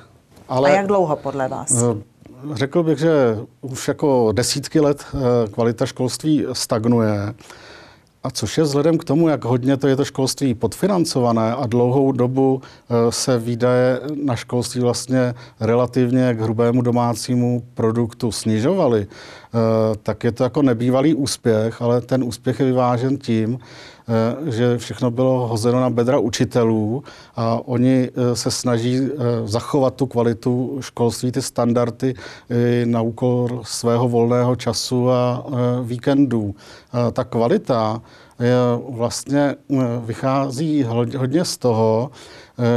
Ale 0.50 0.72
A 0.72 0.75
jak 0.75 0.88
dlouho 0.88 1.15
podle 1.15 1.48
vás? 1.48 1.72
Eh, 1.72 2.55
řekl 2.55 2.83
bych, 2.83 3.00
že 3.00 3.38
už 3.62 3.88
jako 3.88 4.31
desítky 4.31 4.79
let 4.79 5.05
eh, 5.13 5.17
kvalita 5.51 5.86
školství 5.86 6.45
stagnuje. 6.53 7.33
A 8.24 8.31
což 8.31 8.57
je 8.57 8.63
vzhledem 8.63 8.98
k 8.98 9.03
tomu, 9.03 9.29
jak 9.29 9.45
hodně 9.45 9.77
to 9.77 9.88
je 9.88 9.95
to 9.95 10.05
školství 10.05 10.53
podfinancované 10.53 11.55
a 11.55 11.65
dlouhou 11.65 12.12
dobu 12.12 12.62
eh, 12.62 13.12
se 13.12 13.39
výdaje 13.39 14.00
na 14.24 14.36
školství 14.36 14.81
vlastně 14.81 15.33
relativně 15.60 16.33
k 16.33 16.41
hrubému 16.41 16.81
domácímu 16.81 17.63
produktu 17.74 18.31
snižovaly, 18.31 19.07
tak 20.03 20.24
je 20.24 20.31
to 20.31 20.43
jako 20.43 20.62
nebývalý 20.62 21.13
úspěch, 21.13 21.81
ale 21.81 22.01
ten 22.01 22.24
úspěch 22.24 22.60
je 22.60 22.65
vyvážen 22.65 23.17
tím, 23.17 23.60
že 24.45 24.77
všechno 24.77 25.12
bylo 25.12 25.48
hozeno 25.48 25.81
na 25.81 25.89
bedra 25.89 26.19
učitelů 26.19 27.03
a 27.36 27.60
oni 27.65 28.10
eh, 28.10 28.36
se 28.36 28.51
snaží 28.51 29.00
eh, 29.00 29.17
zachovat 29.45 29.95
tu 29.95 30.05
kvalitu 30.05 30.77
školství, 30.81 31.31
ty 31.31 31.41
standardy 31.41 32.13
na 32.86 33.01
úkor 33.01 33.62
svého 33.63 34.10
volného 34.10 34.55
času 34.55 35.12
a 35.12 35.45
víkendů. 35.83 36.55
Ta 37.13 37.24
kvalita 37.24 38.01
je 38.39 38.55
vlastně 38.89 39.55
vychází 40.05 40.83
hodně 41.17 41.45
z 41.45 41.57
toho, 41.57 42.12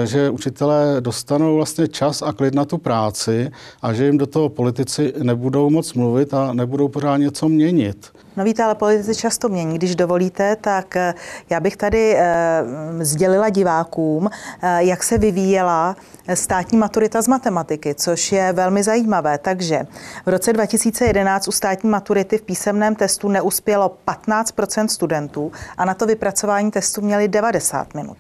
že 0.04 0.30
učitelé 0.30 1.00
dostanou 1.00 1.56
vlastně 1.56 1.88
čas 1.88 2.22
a 2.22 2.32
klid 2.32 2.54
na 2.54 2.64
tu 2.64 2.78
práci 2.78 3.50
a 3.82 3.92
že 3.92 4.06
jim 4.06 4.18
do 4.18 4.26
toho 4.26 4.48
politici 4.48 5.12
nebudou 5.22 5.70
moc 5.70 5.94
mluvit 5.94 6.34
a 6.34 6.52
nebudou 6.52 6.88
pořád 6.88 7.16
něco 7.16 7.48
měnit. 7.48 8.12
No 8.36 8.44
víte, 8.44 8.62
ale 8.62 8.74
politici 8.74 9.14
často 9.14 9.48
mění. 9.48 9.74
Když 9.74 9.96
dovolíte, 9.96 10.56
tak 10.56 10.96
eh, 10.96 11.14
já 11.50 11.60
bych 11.60 11.76
tady 11.76 12.14
eh, 12.16 12.62
sdělila 13.00 13.48
divákům, 13.48 14.30
eh, 14.62 14.84
jak 14.84 15.02
se 15.02 15.18
vyvíjela 15.18 15.96
státní 16.34 16.78
maturita 16.78 17.22
z 17.22 17.28
matematiky, 17.28 17.94
což 17.94 18.32
je 18.32 18.52
velmi 18.52 18.82
zajímavé. 18.82 19.38
Takže 19.38 19.86
v 20.26 20.28
roce 20.28 20.52
2011 20.52 21.48
u 21.48 21.52
státní 21.52 21.90
maturity 21.90 22.38
v 22.38 22.42
písemném 22.42 22.94
testu 22.94 23.28
neuspělo 23.28 23.96
15% 24.06 24.86
studentů 24.86 25.52
a 25.76 25.84
na 25.84 25.94
to 25.94 26.06
vypracování 26.06 26.70
testu 26.70 27.00
měli 27.00 27.28
90 27.28 27.94
minut. 27.94 28.16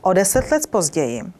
O 0.00 0.12
deset 0.12 0.50
let 0.50 0.66
později 0.66 1.39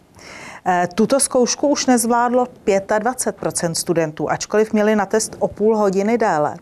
tuto 0.95 1.21
zkoušku 1.21 1.69
už 1.69 1.87
nezvládlo 1.87 2.47
25% 2.67 3.73
studentů, 3.73 4.31
ačkoliv 4.31 4.73
měli 4.73 4.97
na 4.97 5.07
test 5.07 5.37
o 5.39 5.49
půl 5.49 5.77
hodiny 5.77 6.19
déle. 6.19 6.57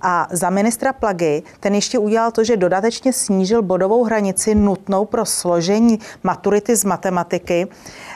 A 0.00 0.28
za 0.30 0.50
ministra 0.50 0.92
Plagy 0.92 1.42
ten 1.60 1.74
ještě 1.74 1.98
udělal 1.98 2.30
to, 2.30 2.44
že 2.44 2.56
dodatečně 2.56 3.12
snížil 3.12 3.62
bodovou 3.62 4.04
hranici 4.04 4.54
nutnou 4.54 5.04
pro 5.04 5.24
složení 5.24 5.98
maturity 6.22 6.76
z 6.76 6.84
matematiky 6.84 7.66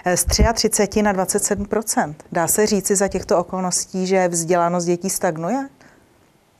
eh, 0.04 0.16
z 0.16 0.24
33 0.24 1.02
na 1.02 1.14
27% 1.14 2.14
Dá 2.32 2.46
se 2.46 2.66
říci 2.66 2.96
za 2.96 3.08
těchto 3.08 3.38
okolností, 3.38 4.06
že 4.06 4.28
vzdělanost 4.28 4.84
dětí 4.84 5.10
stagnuje? 5.10 5.68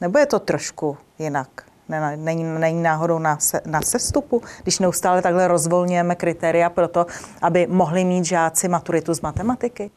Nebo 0.01 0.19
je 0.19 0.27
to 0.27 0.39
trošku 0.39 0.97
jinak? 1.19 1.72
Není, 2.17 2.45
není 2.45 2.83
náhodou 2.83 3.19
na, 3.19 3.39
se, 3.39 3.61
na 3.67 3.81
sestupu, 3.81 4.43
když 4.63 4.79
neustále 4.79 5.23
takhle 5.23 5.49
rozvolňujeme 5.49 6.15
kritéria 6.15 6.71
pro 6.71 6.89
to, 6.89 7.07
aby 7.43 7.67
mohli 7.71 8.05
mít 8.05 8.25
žáci 8.25 8.69
maturitu 8.69 9.15
z 9.15 9.21
matematiky? 9.21 9.91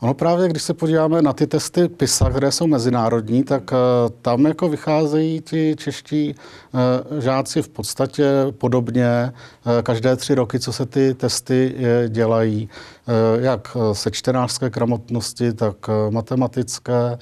Ono 0.00 0.14
právě, 0.14 0.48
když 0.48 0.62
se 0.62 0.74
podíváme 0.74 1.22
na 1.22 1.32
ty 1.32 1.46
testy 1.46 1.88
PISA, 1.88 2.30
které 2.30 2.52
jsou 2.52 2.66
mezinárodní, 2.66 3.44
tak 3.44 3.70
uh, 3.72 3.78
tam 4.22 4.46
jako 4.46 4.68
vycházejí 4.68 5.40
ti 5.40 5.76
čeští 5.78 6.34
uh, 6.34 7.20
žáci 7.20 7.62
v 7.62 7.68
podstatě 7.68 8.24
podobně 8.58 9.32
uh, 9.66 9.82
každé 9.82 10.16
tři 10.16 10.34
roky, 10.34 10.60
co 10.60 10.72
se 10.72 10.86
ty 10.86 11.14
testy 11.14 11.74
dělají. 12.08 12.68
Eh, 13.08 13.40
jak 13.40 13.76
eh, 13.76 13.94
sečtenářské 13.94 14.70
gramotnosti, 14.70 15.52
tak 15.52 15.76
eh, 15.88 16.10
matematické, 16.10 17.18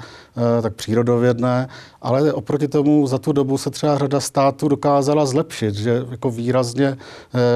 tak 0.62 0.74
přírodovědné, 0.74 1.68
ale 2.06 2.32
oproti 2.32 2.68
tomu 2.68 3.06
za 3.06 3.18
tu 3.18 3.32
dobu 3.32 3.58
se 3.58 3.70
třeba 3.70 3.98
řada 3.98 4.20
států 4.20 4.68
dokázala 4.68 5.26
zlepšit, 5.26 5.74
že 5.74 6.06
jako 6.10 6.30
výrazně 6.30 6.96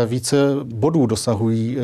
více 0.07 0.37
bodů 0.65 1.07
dosahují 1.07 1.77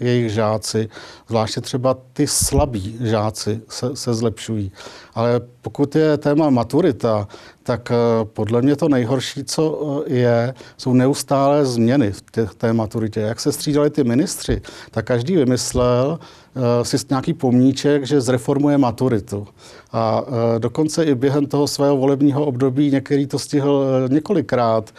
jejich 0.00 0.32
žáci, 0.32 0.88
zvláště 1.28 1.60
třeba 1.60 1.96
ty 2.12 2.26
slabí 2.26 2.96
žáci 3.00 3.60
se, 3.68 3.96
se 3.96 4.14
zlepšují. 4.14 4.72
Ale 5.14 5.40
pokud 5.62 5.96
je 5.96 6.16
téma 6.16 6.50
maturita, 6.50 7.28
tak 7.62 7.90
eh, 7.90 8.24
podle 8.24 8.62
mě 8.62 8.76
to 8.76 8.88
nejhorší, 8.88 9.44
co 9.44 10.04
eh, 10.06 10.12
je, 10.12 10.54
jsou 10.76 10.94
neustálé 10.94 11.66
změny 11.66 12.12
v 12.46 12.54
té 12.54 12.72
maturitě. 12.72 13.20
Jak 13.20 13.40
se 13.40 13.52
střídali 13.52 13.90
ty 13.90 14.04
ministři, 14.04 14.62
tak 14.90 15.04
každý 15.04 15.36
vymyslel, 15.36 16.18
Eh, 16.56 16.84
si 16.84 16.96
nějaký 17.10 17.34
pomníček, 17.34 18.06
že 18.06 18.20
zreformuje 18.20 18.78
maturitu. 18.78 19.46
A 19.92 20.22
eh, 20.26 20.58
dokonce 20.58 21.04
i 21.04 21.14
během 21.14 21.46
toho 21.46 21.68
svého 21.68 21.96
volebního 21.96 22.46
období 22.46 22.90
některý 22.90 23.26
to 23.26 23.38
stihl 23.38 23.84
eh, 23.84 24.14
několikrát 24.14 24.90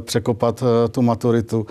překopat 0.00 0.62
tu 0.90 1.02
maturitu, 1.02 1.66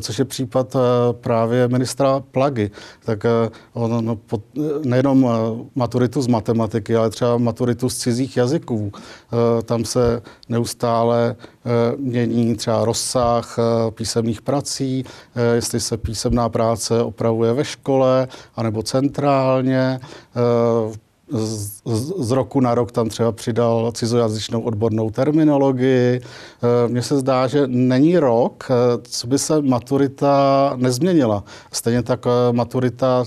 což 0.00 0.18
je 0.18 0.24
případ 0.24 0.76
právě 1.12 1.68
ministra 1.68 2.22
Plagy. 2.30 2.70
Tak 3.04 3.24
on 3.72 4.04
no, 4.04 4.18
nejenom 4.84 5.28
maturitu 5.74 6.22
z 6.22 6.26
matematiky, 6.26 6.96
ale 6.96 7.10
třeba 7.10 7.38
maturitu 7.38 7.88
z 7.88 7.96
cizích 7.96 8.36
jazyků. 8.36 8.92
Tam 9.64 9.84
se 9.84 10.22
neustále 10.48 11.36
mění 11.96 12.56
třeba 12.56 12.84
rozsah 12.84 13.58
písemných 13.90 14.42
prací, 14.42 15.04
jestli 15.54 15.80
se 15.80 15.96
písemná 15.96 16.48
práce 16.48 17.02
opravuje 17.02 17.52
ve 17.52 17.64
škole, 17.64 18.28
anebo 18.56 18.72
nebo 18.72 18.82
centrálně. 18.82 20.00
Eh, 21.34 21.38
z, 22.18 22.30
roku 22.30 22.60
na 22.60 22.74
rok 22.74 22.92
tam 22.92 23.08
třeba 23.08 23.32
přidal 23.32 23.92
cizojazyčnou 23.92 24.60
odbornou 24.60 25.10
terminologii. 25.10 26.20
Eh, 26.20 26.88
mně 26.88 27.02
se 27.02 27.18
zdá, 27.18 27.46
že 27.46 27.66
není 27.66 28.18
rok, 28.18 28.66
eh, 28.70 28.74
co 29.02 29.26
by 29.26 29.38
se 29.38 29.62
maturita 29.62 30.72
nezměnila. 30.76 31.44
Stejně 31.72 32.02
tak 32.02 32.26
maturita 32.52 33.24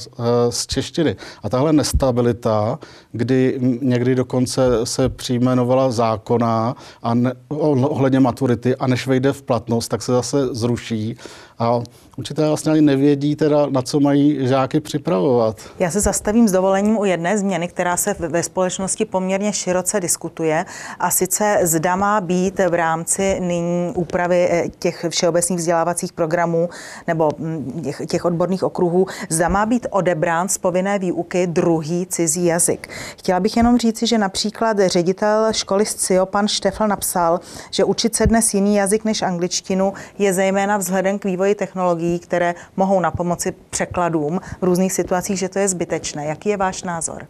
z 0.49 0.67
češtiny. 0.67 1.15
A 1.43 1.49
tahle 1.49 1.73
nestabilita, 1.73 2.79
kdy 3.11 3.59
někdy 3.81 4.15
dokonce 4.15 4.61
se 4.83 5.09
přijme 5.09 5.55
novela 5.55 5.91
zákona 5.91 6.75
a 7.03 7.13
ne, 7.13 7.33
ohledně 7.49 8.19
maturity 8.19 8.75
a 8.75 8.87
než 8.87 9.07
vejde 9.07 9.33
v 9.33 9.41
platnost, 9.41 9.87
tak 9.87 10.01
se 10.01 10.11
zase 10.11 10.47
zruší. 10.55 11.17
A 11.59 11.81
učitelé 12.17 12.47
vlastně 12.47 12.71
ani 12.71 12.81
nevědí 12.81 13.35
teda, 13.35 13.65
na 13.69 13.81
co 13.81 13.99
mají 13.99 14.47
žáky 14.47 14.79
připravovat. 14.79 15.61
Já 15.79 15.91
se 15.91 16.01
zastavím 16.01 16.47
s 16.47 16.51
dovolením 16.51 16.97
u 16.97 17.05
jedné 17.05 17.37
změny, 17.37 17.67
která 17.67 17.94
se 17.97 18.15
ve 18.19 18.43
společnosti 18.43 19.05
poměrně 19.05 19.53
široce 19.53 19.99
diskutuje 19.99 20.65
a 20.99 21.11
sice 21.11 21.59
zda 21.61 21.95
má 21.95 22.21
být 22.21 22.59
v 22.69 22.73
rámci 22.73 23.39
nyní 23.39 23.91
úpravy 23.95 24.47
eh, 24.51 24.69
těch 24.79 25.05
všeobecných 25.09 25.59
vzdělávacích 25.59 26.13
programů 26.13 26.69
nebo 27.07 27.29
hm, 27.39 27.81
těch, 27.83 28.01
těch 28.07 28.25
odborných 28.25 28.63
okruhů, 28.63 29.07
zda 29.29 29.49
má 29.49 29.65
být 29.65 29.87
odebrán 29.89 30.49
z 30.49 30.57
povinné 30.57 30.99
výuky 30.99 31.47
druhý 31.47 32.05
cizí 32.05 32.45
jazyk. 32.45 32.89
Chtěla 33.17 33.39
bych 33.39 33.57
jenom 33.57 33.77
říci, 33.77 34.07
že 34.07 34.17
například 34.17 34.77
ředitel 34.79 35.53
školy 35.53 35.85
z 35.85 35.95
CIO, 35.95 36.25
pan 36.25 36.47
Štefl, 36.47 36.87
napsal, 36.87 37.39
že 37.71 37.83
učit 37.83 38.15
se 38.15 38.27
dnes 38.27 38.53
jiný 38.53 38.75
jazyk 38.75 39.05
než 39.05 39.21
angličtinu 39.21 39.93
je 40.17 40.33
zejména 40.33 40.77
vzhledem 40.77 41.19
k 41.19 41.25
vývoji 41.25 41.55
technologií, 41.55 42.19
které 42.19 42.55
mohou 42.75 42.99
na 42.99 43.11
pomoci 43.11 43.53
překladům 43.69 44.39
v 44.61 44.63
různých 44.63 44.93
situacích, 44.93 45.39
že 45.39 45.49
to 45.49 45.59
je 45.59 45.67
zbytečné. 45.67 46.25
Jaký 46.25 46.49
je 46.49 46.57
váš 46.57 46.83
názor? 46.83 47.27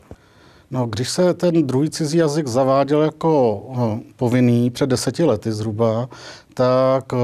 No, 0.71 0.85
když 0.85 1.09
se 1.09 1.33
ten 1.33 1.67
druhý 1.67 1.89
cizí 1.89 2.17
jazyk 2.17 2.47
zaváděl 2.47 3.01
jako 3.01 3.63
no, 3.75 3.99
povinný 4.15 4.69
před 4.69 4.89
deseti 4.89 5.23
lety 5.23 5.51
zhruba, 5.51 6.09
tak 6.53 7.13
uh, 7.13 7.19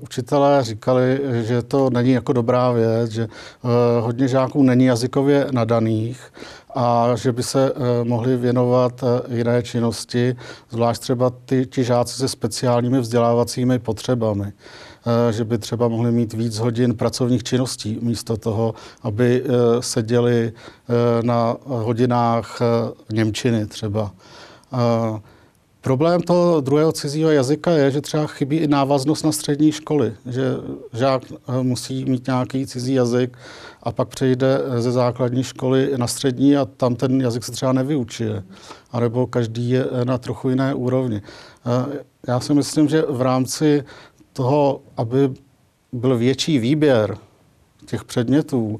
učitelé 0.00 0.64
říkali, 0.64 1.20
že 1.42 1.62
to 1.62 1.90
není 1.90 2.10
jako 2.10 2.32
dobrá 2.32 2.72
věc, 2.72 3.10
že 3.10 3.24
uh, 3.24 3.70
hodně 4.04 4.28
žáků 4.28 4.62
není 4.62 4.84
jazykově 4.84 5.46
nadaných 5.50 6.32
a 6.74 7.10
že 7.16 7.32
by 7.32 7.42
se 7.42 7.72
uh, 7.72 7.78
mohli 8.04 8.36
věnovat 8.36 9.02
uh, 9.02 9.36
jiné 9.36 9.62
činnosti, 9.62 10.36
zvlášť 10.70 11.00
třeba 11.02 11.30
ty, 11.30 11.66
ti 11.66 11.84
žáci 11.84 12.16
se 12.16 12.28
speciálními 12.28 13.00
vzdělávacími 13.00 13.78
potřebami. 13.78 14.44
Uh, 14.44 14.50
že 15.30 15.44
by 15.44 15.58
třeba 15.58 15.88
mohli 15.88 16.12
mít 16.12 16.32
víc 16.32 16.58
hodin 16.58 16.94
pracovních 16.94 17.42
činností 17.42 17.98
místo 18.02 18.36
toho, 18.36 18.74
aby 19.02 19.42
uh, 19.42 19.48
seděli 19.80 20.52
uh, 20.52 21.26
na 21.26 21.56
hodinách 21.64 22.58
Němčiny 23.12 23.66
třeba. 23.66 24.12
Problém 25.82 26.20
toho 26.20 26.60
druhého 26.60 26.92
cizího 26.92 27.30
jazyka 27.30 27.70
je, 27.70 27.90
že 27.90 28.00
třeba 28.00 28.26
chybí 28.26 28.56
i 28.56 28.68
návaznost 28.68 29.24
na 29.24 29.32
střední 29.32 29.72
školy, 29.72 30.14
že 30.26 30.42
žák 30.92 31.22
eh, 31.32 31.62
musí 31.62 32.04
mít 32.04 32.26
nějaký 32.26 32.66
cizí 32.66 32.94
jazyk 32.94 33.36
a 33.82 33.92
pak 33.92 34.08
přejde 34.08 34.60
eh, 34.64 34.80
ze 34.80 34.92
základní 34.92 35.42
školy 35.42 35.92
na 35.96 36.06
střední 36.06 36.56
a 36.56 36.64
tam 36.64 36.96
ten 36.96 37.20
jazyk 37.20 37.44
se 37.44 37.52
třeba 37.52 37.72
nevyučuje. 37.72 38.42
Nebo 39.00 39.26
každý 39.26 39.70
je 39.70 39.84
eh, 39.84 40.04
na 40.04 40.18
trochu 40.18 40.48
jiné 40.50 40.74
úrovni. 40.74 41.22
Já 42.28 42.40
si 42.40 42.54
myslím, 42.54 42.88
že 42.88 43.02
v 43.08 43.22
rámci 43.22 43.84
toho, 44.32 44.80
aby 44.96 45.30
byl 45.92 46.18
větší 46.18 46.58
výběr 46.58 47.18
těch 47.86 48.04
předmětů, 48.04 48.78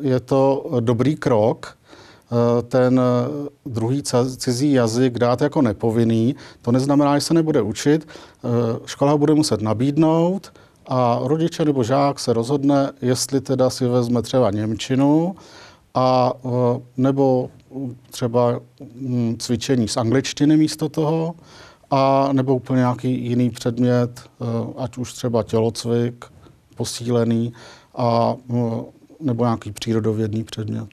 je 0.00 0.20
to 0.20 0.70
dobrý 0.80 1.16
krok, 1.16 1.76
Eh, 2.26 2.62
ten 2.62 3.00
eh, 3.00 3.48
druhý 3.66 4.02
cizí 4.36 4.72
jazyk 4.72 5.18
dát 5.18 5.40
jako 5.40 5.62
nepovinný. 5.62 6.36
To 6.62 6.72
neznamená, 6.72 7.18
že 7.18 7.24
se 7.24 7.34
nebude 7.34 7.62
učit. 7.62 8.08
Eh, 8.08 8.48
škola 8.86 9.12
ho 9.12 9.18
bude 9.18 9.34
muset 9.34 9.60
nabídnout 9.60 10.52
a 10.86 11.20
rodiče 11.22 11.64
nebo 11.64 11.82
žák 11.82 12.18
se 12.18 12.32
rozhodne, 12.32 12.92
jestli 13.02 13.40
teda 13.40 13.70
si 13.70 13.86
vezme 13.86 14.22
třeba 14.22 14.50
Němčinu 14.50 15.34
a 15.94 16.32
nebo 16.96 17.50
třeba 18.10 18.60
hm, 18.80 19.36
cvičení 19.38 19.88
z 19.88 19.96
angličtiny 19.96 20.56
místo 20.56 20.88
toho, 20.88 21.34
a 21.90 22.28
nebo 22.32 22.54
úplně 22.54 22.78
nějaký 22.78 23.24
jiný 23.24 23.50
předmět, 23.50 24.10
ať 24.76 24.98
už 24.98 25.12
třeba 25.12 25.42
tělocvik, 25.42 26.24
posílený, 26.76 27.52
a, 27.96 28.34
nebo 29.20 29.44
nějaký 29.44 29.72
přírodovědný 29.72 30.44
předmět. 30.44 30.88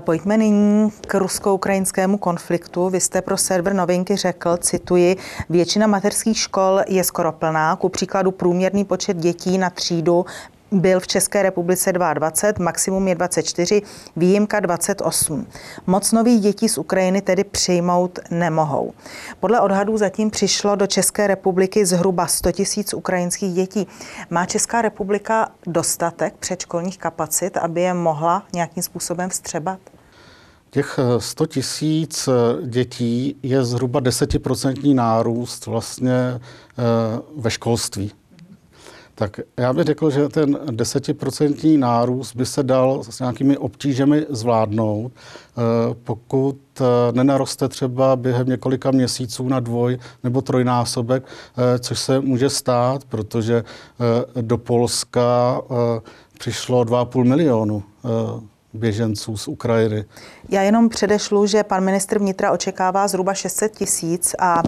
Pojďme 0.00 0.36
nyní 0.36 0.90
k 1.06 1.14
rusko-ukrajinskému 1.14 2.18
konfliktu. 2.18 2.88
Vy 2.88 3.00
jste 3.00 3.22
pro 3.22 3.36
server 3.36 3.74
Novinky 3.74 4.16
řekl, 4.16 4.56
cituji, 4.56 5.16
většina 5.48 5.86
mateřských 5.86 6.38
škol 6.38 6.80
je 6.88 7.04
skoro 7.04 7.32
plná. 7.32 7.76
Ku 7.76 7.88
příkladu 7.88 8.30
průměrný 8.30 8.84
počet 8.84 9.16
dětí 9.16 9.58
na 9.58 9.70
třídu 9.70 10.26
byl 10.74 11.00
v 11.00 11.06
České 11.06 11.42
republice 11.42 11.92
22, 11.92 12.64
maximum 12.64 13.08
je 13.08 13.14
24, 13.14 13.82
výjimka 14.16 14.60
28. 14.60 15.46
Moc 15.86 16.12
nových 16.12 16.40
dětí 16.40 16.68
z 16.68 16.78
Ukrajiny 16.78 17.22
tedy 17.22 17.44
přijmout 17.44 18.18
nemohou. 18.30 18.92
Podle 19.40 19.60
odhadů 19.60 19.96
zatím 19.96 20.30
přišlo 20.30 20.76
do 20.76 20.86
České 20.86 21.26
republiky 21.26 21.86
zhruba 21.86 22.26
100 22.26 22.52
tisíc 22.52 22.94
ukrajinských 22.94 23.54
dětí. 23.54 23.86
Má 24.30 24.46
Česká 24.46 24.82
republika 24.82 25.48
dostatek 25.66 26.34
předškolních 26.38 26.98
kapacit, 26.98 27.56
aby 27.56 27.80
je 27.80 27.94
mohla 27.94 28.42
nějakým 28.52 28.82
způsobem 28.82 29.30
vstřebat? 29.30 29.78
Těch 30.70 30.98
100 31.18 31.46
tísíc 31.46 32.28
eh, 32.28 32.66
dětí 32.66 33.36
je 33.42 33.64
zhruba 33.64 34.00
desetiprocentní 34.00 34.94
nárůst 34.94 35.66
vlastně 35.66 36.12
eh, 36.12 36.40
ve 37.36 37.50
školství. 37.50 38.12
Tak 39.14 39.40
já 39.56 39.72
bych 39.72 39.84
řekl, 39.84 40.10
že 40.10 40.28
ten 40.28 40.58
desetiprocentní 40.70 41.76
nárůst 41.76 42.36
by 42.36 42.46
se 42.46 42.62
dal 42.62 43.04
s 43.04 43.20
nějakými 43.20 43.58
obtížemi 43.58 44.26
zvládnout, 44.28 45.12
eh, 45.12 45.60
pokud 46.04 46.56
eh, 46.80 46.84
nenaroste 47.12 47.68
třeba 47.68 48.16
během 48.16 48.48
několika 48.48 48.90
měsíců 48.90 49.48
na 49.48 49.60
dvoj 49.60 49.98
nebo 50.24 50.42
trojnásobek, 50.42 51.24
eh, 51.26 51.78
což 51.78 51.98
se 51.98 52.20
může 52.20 52.50
stát, 52.50 53.04
protože 53.04 53.64
do 54.40 54.58
Polska 54.58 55.60
přišlo 56.38 56.84
2,5 56.84 57.24
milionu 57.24 57.82
běženců 58.74 59.36
z 59.36 59.48
Ukrajiny. 59.48 60.04
Já 60.48 60.62
jenom 60.62 60.88
předešlu, 60.88 61.46
že 61.46 61.62
pan 61.62 61.84
ministr 61.84 62.18
vnitra 62.18 62.50
očekává 62.50 63.08
zhruba 63.08 63.34
600 63.34 63.72
tisíc 63.72 64.34
a 64.38 64.62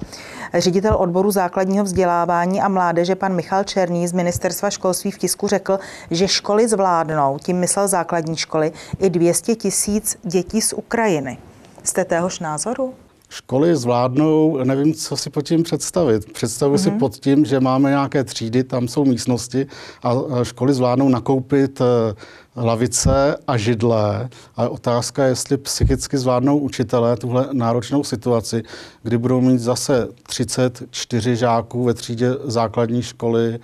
ředitel 0.54 0.96
odboru 0.98 1.30
základního 1.30 1.84
vzdělávání 1.84 2.60
a 2.60 2.68
mládeže 2.68 3.14
pan 3.14 3.34
Michal 3.34 3.64
Černý 3.64 4.08
z 4.08 4.12
ministerstva 4.12 4.70
školství 4.70 5.10
v 5.10 5.18
tisku 5.18 5.48
řekl, 5.48 5.78
že 6.10 6.28
školy 6.28 6.68
zvládnou, 6.68 7.38
tím 7.38 7.56
myslel 7.56 7.88
základní 7.88 8.36
školy, 8.36 8.72
i 8.98 9.10
200 9.10 9.54
tisíc 9.54 10.18
dětí 10.22 10.60
z 10.60 10.72
Ukrajiny. 10.72 11.38
Jste 11.82 12.04
téhož 12.04 12.40
názoru? 12.40 12.94
Školy 13.28 13.76
zvládnou, 13.76 14.64
nevím, 14.64 14.94
co 14.94 15.16
si 15.16 15.30
pod 15.30 15.42
tím 15.42 15.62
představit. 15.62 16.32
Představuji 16.32 16.76
mm-hmm. 16.76 16.82
si 16.82 16.90
mhm. 16.90 16.98
pod 16.98 17.16
tím, 17.16 17.44
že 17.44 17.60
máme 17.60 17.90
nějaké 17.90 18.24
třídy, 18.24 18.64
tam 18.64 18.88
jsou 18.88 19.04
místnosti 19.04 19.66
a 20.02 20.14
školy 20.42 20.74
zvládnou 20.74 21.08
nakoupit 21.08 21.80
eh, 21.80 22.14
lavice 22.56 23.36
a 23.46 23.56
židle. 23.56 24.28
A 24.56 24.68
otázka 24.68 25.24
je, 25.24 25.30
jestli 25.30 25.56
psychicky 25.56 26.18
zvládnou 26.18 26.58
učitelé 26.58 27.16
tuhle 27.16 27.48
náročnou 27.52 28.04
situaci, 28.04 28.62
kdy 29.02 29.18
budou 29.18 29.40
mít 29.40 29.58
zase 29.58 30.08
34 30.22 31.36
žáků 31.36 31.84
ve 31.84 31.94
třídě 31.94 32.30
základní 32.44 33.02
školy, 33.02 33.58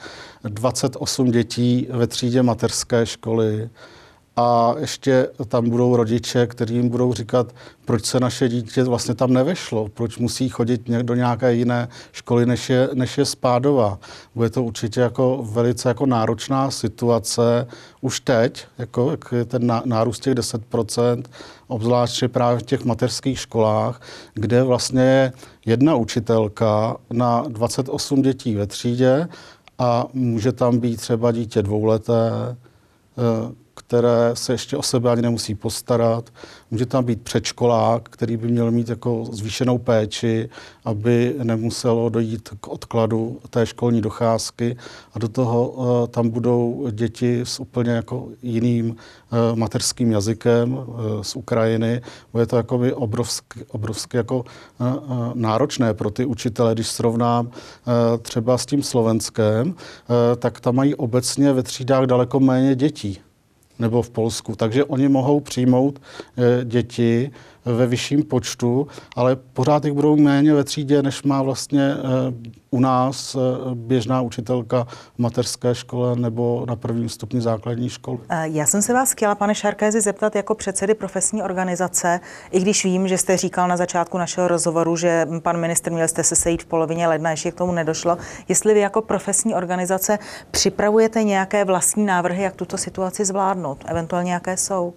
28 0.45 1.31
dětí 1.31 1.87
ve 1.91 2.07
třídě 2.07 2.43
mateřské 2.43 3.07
školy, 3.07 3.71
a 4.37 4.75
ještě 4.79 5.29
tam 5.49 5.71
budou 5.71 5.97
rodiče, 5.97 6.47
kteří 6.47 6.75
jim 6.75 6.89
budou 6.89 7.13
říkat, 7.13 7.55
proč 7.85 8.05
se 8.05 8.21
naše 8.21 8.49
dítě 8.49 8.85
vlastně 8.85 9.15
tam 9.15 9.33
nevešlo, 9.33 9.89
proč 9.89 10.19
musí 10.19 10.49
chodit 10.49 10.91
do 11.03 11.15
nějaké 11.15 11.55
jiné 11.55 11.89
školy, 12.13 12.47
než 12.47 12.71
je, 12.71 12.89
než 12.95 13.19
je 13.19 13.25
Spádová. 13.25 13.99
Bude 14.35 14.51
to 14.51 14.63
určitě 14.63 15.01
jako 15.01 15.47
velice 15.51 15.89
jako 15.89 16.07
náročná 16.07 16.71
situace 16.71 17.67
už 18.01 18.21
teď, 18.21 18.67
jako, 18.79 19.11
jak 19.11 19.25
je 19.33 19.45
ten 19.45 19.83
nárůst 19.85 20.21
těch 20.21 20.35
10%, 20.35 21.23
obzvláště 21.69 22.29
právě 22.29 22.59
v 22.59 22.63
těch 22.63 22.85
mateřských 22.85 23.39
školách, 23.39 24.01
kde 24.35 24.63
vlastně 24.63 25.03
je 25.03 25.33
jedna 25.67 25.95
učitelka 25.95 26.97
na 27.11 27.45
28 27.49 28.23
dětí 28.23 28.55
ve 28.55 28.67
třídě 28.67 29.29
a 29.79 30.07
může 30.13 30.53
tam 30.53 30.79
být 30.79 30.97
třeba 30.97 31.33
dítě 31.33 31.63
dvouleté, 31.63 32.31
eh, 33.19 33.62
které 33.93 34.31
se 34.35 34.53
ještě 34.53 34.77
o 34.77 34.83
sebe 34.83 35.11
ani 35.11 35.23
nemusí 35.23 35.55
postarat. 35.55 36.31
Může 36.71 36.87
tam 36.87 37.05
být 37.05 37.23
předškolák, 37.23 38.09
který 38.09 38.37
by 38.37 38.49
měl 38.49 38.71
mít 38.71 38.89
jako 38.89 39.25
zvýšenou 39.33 39.79
péči, 39.79 40.49
aby 40.85 41.35
nemuselo 41.43 42.09
dojít 42.09 42.49
k 42.61 42.69
odkladu 42.69 43.41
té 43.51 43.67
školní 43.67 44.01
docházky 44.01 44.77
a 45.15 45.19
do 45.19 45.29
toho 45.29 45.69
uh, 45.69 46.07
tam 46.07 46.29
budou 46.29 46.89
děti 46.91 47.41
s 47.41 47.61
úplně 47.61 47.91
jako 47.91 48.29
jiným 48.43 48.91
uh, 48.91 49.59
mateřským 49.59 50.13
jazykem 50.13 50.73
uh, 50.73 50.87
z 51.23 51.37
Ukrajiny. 51.37 52.03
Bude 52.33 52.47
to 52.47 52.57
jako 52.57 52.79
by 52.79 52.93
obrovsky, 52.93 53.65
obrovsky 53.69 54.17
jako 54.17 54.45
náročné 55.35 55.95
pro 55.95 56.11
ty 56.11 56.25
učitele, 56.25 56.75
když 56.75 56.87
srovnám 56.87 57.51
třeba 58.23 58.59
s 58.59 58.67
tím 58.67 58.83
Slovenskem, 58.83 59.75
tak 60.39 60.61
tam 60.61 60.75
mají 60.75 60.95
obecně 60.95 61.53
ve 61.53 61.63
třídách 61.63 62.05
daleko 62.05 62.41
méně 62.41 62.75
dětí 62.75 63.19
nebo 63.83 64.03
v 64.03 64.11
Polsku. 64.11 64.57
Takže 64.57 64.85
oni 64.85 65.09
mohou 65.09 65.41
přijmout 65.41 65.99
eh, 65.99 66.65
děti 66.65 67.31
ve 67.65 67.87
vyšším 67.87 68.23
počtu, 68.23 68.87
ale 69.17 69.37
pořád 69.37 69.85
jich 69.85 69.95
budou 69.95 70.17
méně 70.17 70.55
ve 70.55 70.65
třídě, 70.65 71.03
než 71.03 71.23
má 71.23 71.43
vlastně 71.43 71.95
u 72.71 72.81
nás 72.81 73.37
běžná 73.75 74.21
učitelka 74.21 74.85
v 75.15 75.19
mateřské 75.19 75.75
škole 75.75 76.17
nebo 76.17 76.65
na 76.69 76.77
prvním 76.77 77.09
stupni 77.09 77.41
základní 77.41 77.89
školy. 77.89 78.19
Já 78.43 78.67
jsem 78.67 78.83
se 78.83 78.93
vás 78.93 79.13
chtěla, 79.13 79.35
pane 79.35 79.55
Šarkézi, 79.55 80.01
zeptat 80.01 80.37
jako 80.37 80.55
předsedy 80.55 80.95
profesní 80.95 81.43
organizace, 81.43 82.21
i 82.51 82.61
když 82.61 82.85
vím, 82.85 83.09
že 83.09 83.19
jste 83.19 83.37
říkal 83.37 83.69
na 83.69 83.77
začátku 83.77 84.19
našeho 84.19 84.49
rozhovoru, 84.49 84.97
že 84.97 85.27
pan 85.43 85.57
ministr 85.57 85.93
měl 85.93 86.09
jste 86.09 86.25
se 86.25 86.37
sejít 86.37 86.63
v 86.63 86.67
polovině 86.67 87.09
ledna, 87.09 87.31
ještě 87.31 87.51
k 87.51 87.55
tomu 87.55 87.73
nedošlo. 87.73 88.19
Jestli 88.49 88.75
vy 88.75 88.81
jako 88.81 89.03
profesní 89.03 89.55
organizace 89.55 90.19
připravujete 90.51 91.25
nějaké 91.25 91.65
vlastní 91.65 92.05
návrhy, 92.05 92.43
jak 92.43 92.57
tuto 92.57 92.79
situaci 92.79 93.25
zvládnout, 93.25 93.85
eventuálně 93.87 94.33
jaké 94.33 94.57
jsou? 94.57 94.95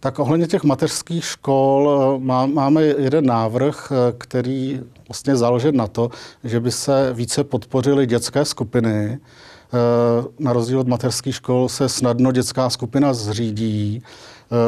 Tak 0.00 0.18
ohledně 0.18 0.46
těch 0.46 0.64
mateřských 0.64 1.24
škol 1.24 2.00
eh, 2.16 2.24
má, 2.24 2.46
máme 2.46 2.82
jeden 2.82 3.26
návrh, 3.26 3.92
eh, 3.92 4.12
který 4.18 4.80
vlastně 5.08 5.36
založen 5.36 5.76
na 5.76 5.86
to, 5.86 6.10
že 6.44 6.60
by 6.60 6.70
se 6.70 7.12
více 7.12 7.44
podpořily 7.44 8.06
dětské 8.06 8.44
skupiny. 8.44 9.18
Eh, 9.18 10.24
na 10.38 10.52
rozdíl 10.52 10.80
od 10.80 10.88
mateřských 10.88 11.34
škol 11.34 11.68
se 11.68 11.88
snadno 11.88 12.32
dětská 12.32 12.70
skupina 12.70 13.14
zřídí. 13.14 14.02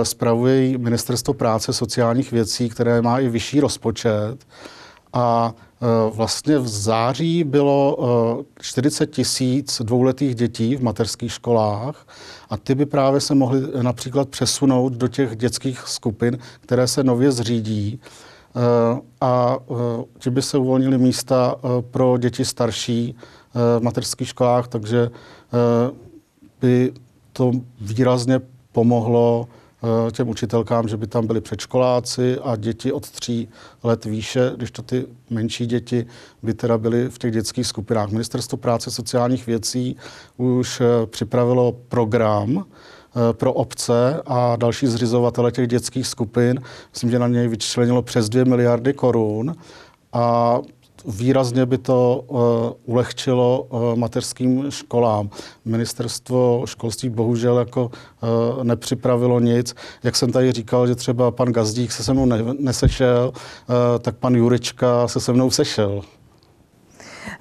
Spravuje 0.02 0.78
Ministerstvo 0.78 1.34
práce 1.34 1.72
sociálních 1.72 2.32
věcí, 2.32 2.68
které 2.68 3.02
má 3.02 3.18
i 3.18 3.28
vyšší 3.28 3.60
rozpočet. 3.60 4.36
A 5.12 5.54
vlastně 6.10 6.58
v 6.58 6.68
září 6.68 7.44
bylo 7.44 7.98
40 8.60 9.06
tisíc 9.06 9.82
dvouletých 9.82 10.34
dětí 10.34 10.76
v 10.76 10.82
mateřských 10.82 11.32
školách 11.32 12.06
a 12.50 12.56
ty 12.56 12.74
by 12.74 12.86
právě 12.86 13.20
se 13.20 13.34
mohly 13.34 13.60
například 13.82 14.28
přesunout 14.28 14.92
do 14.92 15.08
těch 15.08 15.36
dětských 15.36 15.80
skupin, 15.80 16.38
které 16.60 16.86
se 16.86 17.04
nově 17.04 17.32
zřídí. 17.32 18.00
Eh, 18.56 19.00
a 19.20 19.56
eh, 19.70 19.74
ti 20.18 20.30
by 20.30 20.42
se 20.42 20.58
uvolnili 20.58 20.98
místa 20.98 21.54
eh, 21.56 21.82
pro 21.82 22.18
děti 22.18 22.44
starší 22.44 23.16
v 23.78 23.82
mateřských 23.82 24.28
školách, 24.28 24.68
takže 24.68 25.10
by 26.60 26.92
to 27.32 27.52
výrazně 27.80 28.40
pomohlo 28.72 29.48
Eh, 29.48 29.61
těm 30.12 30.28
učitelkám, 30.28 30.88
že 30.88 30.96
by 30.96 31.06
tam 31.06 31.26
byli 31.26 31.40
předškoláci 31.40 32.38
a 32.38 32.56
děti 32.56 32.92
od 32.92 33.10
tří 33.10 33.48
let 33.82 34.04
výše, 34.04 34.52
když 34.56 34.70
to 34.70 34.82
ty 34.82 35.06
menší 35.30 35.66
děti 35.66 36.06
by 36.42 36.54
teda 36.54 36.78
byly 36.78 37.08
v 37.08 37.18
těch 37.18 37.32
dětských 37.32 37.66
skupinách. 37.66 38.10
Ministerstvo 38.10 38.58
práce 38.58 38.90
sociálních 38.90 39.46
věcí 39.46 39.96
už 40.36 40.80
eh, 40.80 41.06
připravilo 41.06 41.72
program, 41.88 42.64
eh, 42.64 43.32
pro 43.32 43.52
obce 43.52 44.22
a 44.26 44.56
další 44.56 44.86
zřizovatele 44.86 45.52
těch 45.52 45.68
dětských 45.68 46.06
skupin. 46.06 46.60
Myslím, 46.92 47.10
že 47.10 47.18
na 47.18 47.28
něj 47.28 47.48
vyčlenilo 47.48 48.02
přes 48.02 48.28
2 48.28 48.44
miliardy 48.44 48.92
korun 48.92 49.54
a 50.12 50.58
výrazně 51.06 51.66
by 51.66 51.78
to 51.78 52.24
uh, 52.26 52.40
ulehčilo 52.94 53.62
uh, 53.62 53.96
mateřským 53.96 54.70
školám. 54.70 55.30
Ministerstvo 55.64 56.62
školství 56.66 57.08
bohužel 57.08 57.58
jako 57.58 57.84
uh, 57.84 58.64
nepřipravilo 58.64 59.40
nic. 59.40 59.74
Jak 60.02 60.16
jsem 60.16 60.32
tady 60.32 60.52
říkal, 60.52 60.86
že 60.86 60.94
třeba 60.94 61.30
pan 61.30 61.52
Gazdík 61.52 61.92
se 61.92 62.04
se 62.04 62.12
mnou 62.12 62.26
ne- 62.26 62.54
nesešel, 62.58 63.32
uh, 63.34 63.74
tak 64.00 64.16
pan 64.16 64.34
Jurečka 64.34 65.08
se 65.08 65.20
se 65.20 65.32
mnou 65.32 65.50
sešel. 65.50 66.02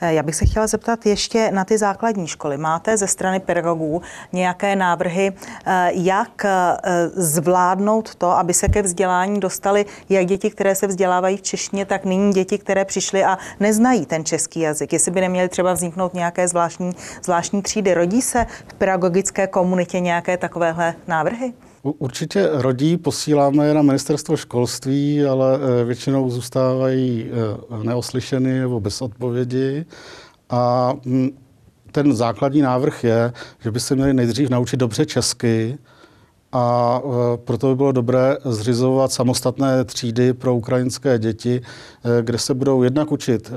Eh, 0.01 0.13
já 0.13 0.23
bych 0.23 0.35
se 0.35 0.45
chtěla 0.45 0.67
zeptat 0.67 1.05
ještě 1.05 1.51
na 1.51 1.65
ty 1.65 1.77
základní 1.77 2.27
školy. 2.27 2.57
Máte 2.57 2.97
ze 2.97 3.07
strany 3.07 3.39
pedagogů 3.39 4.01
nějaké 4.33 4.75
návrhy, 4.75 5.31
eh, 5.65 5.89
jak 5.93 6.45
eh, 6.45 6.77
zvládnout 7.15 8.15
to, 8.15 8.31
aby 8.31 8.53
se 8.53 8.67
ke 8.67 8.81
vzdělání 8.81 9.39
dostali 9.39 9.85
jak 10.09 10.25
děti, 10.25 10.49
které 10.49 10.75
se 10.75 10.87
vzdělávají 10.87 11.37
v 11.37 11.41
češtině, 11.41 11.85
tak 11.85 12.05
nyní 12.05 12.33
děti, 12.33 12.57
které 12.57 12.85
přišly 12.85 13.23
a 13.23 13.37
neznají 13.59 14.05
ten 14.05 14.25
český 14.25 14.59
jazyk. 14.59 14.93
Jestli 14.93 15.11
by 15.11 15.21
neměly 15.21 15.49
třeba 15.49 15.73
vzniknout 15.73 16.13
nějaké 16.13 16.47
zvláštní, 16.47 16.91
zvláštní 17.23 17.61
třídy. 17.61 17.93
Rodí 17.93 18.21
se 18.21 18.45
v 18.67 18.73
pedagogické 18.73 19.47
komunitě 19.47 19.99
nějaké 19.99 20.37
takovéhle 20.37 20.93
návrhy? 21.07 21.53
Určitě 21.84 22.50
rodí, 22.52 22.98
posíláme 22.98 23.67
je 23.67 23.74
na 23.74 23.82
ministerstvo 23.82 24.38
školství, 24.38 25.26
ale 25.26 25.60
eh, 25.82 25.84
většinou 25.86 26.30
zůstávají 26.30 27.26
eh, 27.26 27.84
neoslyšeny 27.84 28.60
nebo 28.60 28.80
bez 28.80 29.02
odpovědi. 29.02 29.86
A 30.50 30.94
hm, 31.06 31.30
ten 31.91 32.13
základní 32.13 32.62
návrh 32.62 33.04
je, 33.04 33.34
že 33.60 33.72
by 33.72 33.80
se 33.80 33.96
měli 33.96 34.13
nejdřív 34.13 34.50
naučit 34.50 34.78
dobře 34.78 35.06
česky, 35.06 35.78
a 36.51 36.99
eh, 37.03 37.37
proto 37.37 37.67
by 37.67 37.75
bylo 37.75 37.91
dobré 37.91 38.37
zřizovat 38.45 39.11
samostatné 39.11 39.85
třídy 39.85 40.33
pro 40.33 40.55
ukrajinské 40.55 41.19
děti, 41.19 41.61
kde 42.21 42.37
se 42.37 42.53
budou 42.53 42.83
jednak 42.83 43.11
učit 43.11 43.51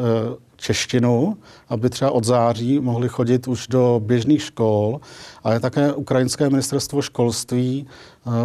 češtinu, 0.56 1.36
aby 1.68 1.90
třeba 1.90 2.10
od 2.10 2.24
září 2.24 2.80
mohli 2.80 3.08
chodit 3.08 3.48
už 3.48 3.66
do 3.66 4.00
běžných 4.04 4.42
škol. 4.42 5.00
Ale 5.44 5.60
také 5.60 5.92
Ukrajinské 5.92 6.50
ministerstvo 6.50 7.02
školství 7.02 7.86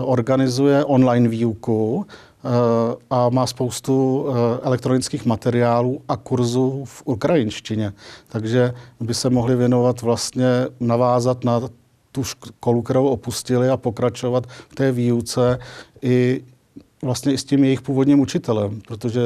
organizuje 0.01 0.85
online 0.85 1.29
výuku 1.29 2.05
a 3.09 3.29
má 3.29 3.47
spoustu 3.47 4.25
elektronických 4.61 5.25
materiálů 5.25 6.01
a 6.07 6.17
kurzů 6.17 6.83
v 6.85 7.01
ukrajinštině. 7.05 7.93
Takže 8.27 8.73
by 8.99 9.13
se 9.13 9.29
mohli 9.29 9.55
věnovat 9.55 10.01
vlastně, 10.01 10.67
navázat 10.79 11.43
na 11.43 11.61
tu 12.11 12.23
školu, 12.23 12.81
kterou 12.81 13.07
opustili 13.07 13.69
a 13.69 13.77
pokračovat 13.77 14.47
v 14.69 14.75
té 14.75 14.91
výuce 14.91 15.59
i 16.01 16.43
vlastně 17.01 17.33
i 17.33 17.37
s 17.37 17.43
tím 17.43 17.63
jejich 17.63 17.81
původním 17.81 18.19
učitelem, 18.19 18.81
protože 18.87 19.21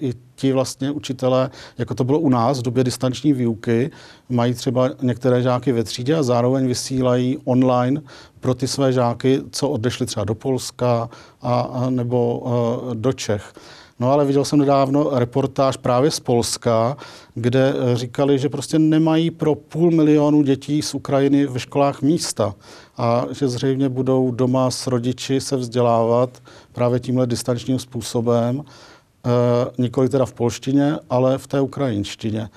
i 0.00 0.12
ti 0.34 0.52
vlastně 0.52 0.90
učitelé, 0.90 1.50
jako 1.78 1.94
to 1.94 2.04
bylo 2.04 2.18
u 2.20 2.28
nás 2.28 2.58
v 2.58 2.62
době 2.62 2.84
distanční 2.84 3.32
výuky, 3.32 3.90
mají 4.28 4.54
třeba 4.54 4.90
některé 5.02 5.42
žáky 5.42 5.72
ve 5.72 5.84
třídě 5.84 6.14
a 6.14 6.22
zároveň 6.22 6.66
vysílají 6.66 7.38
online 7.44 8.02
pro 8.40 8.54
ty 8.54 8.68
své 8.68 8.92
žáky, 8.92 9.40
co 9.50 9.68
odešli 9.68 10.06
třeba 10.06 10.24
do 10.24 10.34
Polska 10.34 11.08
a, 11.42 11.60
a 11.60 11.90
nebo 11.90 12.42
a, 12.46 12.94
do 12.94 13.12
Čech. 13.12 13.52
No 14.00 14.10
ale 14.12 14.24
viděl 14.24 14.44
jsem 14.44 14.58
nedávno 14.58 15.10
reportáž 15.12 15.76
právě 15.76 16.10
z 16.10 16.20
Polska, 16.20 16.96
kde 17.34 17.74
eh, 17.74 17.96
říkali, 17.96 18.38
že 18.38 18.48
prostě 18.48 18.78
nemají 18.78 19.30
pro 19.30 19.54
půl 19.54 19.90
milionu 19.90 20.42
dětí 20.42 20.82
z 20.82 20.94
Ukrajiny 20.94 21.46
ve 21.46 21.60
školách 21.60 22.02
místa 22.02 22.54
a 22.96 23.26
že 23.30 23.48
zřejmě 23.48 23.88
budou 23.88 24.30
doma 24.30 24.70
s 24.70 24.86
rodiči 24.86 25.40
se 25.40 25.56
vzdělávat 25.56 26.42
právě 26.72 27.00
tímhle 27.00 27.26
distančním 27.26 27.78
způsobem, 27.78 28.62
e, 28.62 29.82
nikoli 29.82 30.08
teda 30.08 30.26
v 30.26 30.32
polštině, 30.32 30.98
ale 31.10 31.38
v 31.38 31.46
té 31.46 31.60
ukrajinštině. 31.60 32.40
E, 32.40 32.48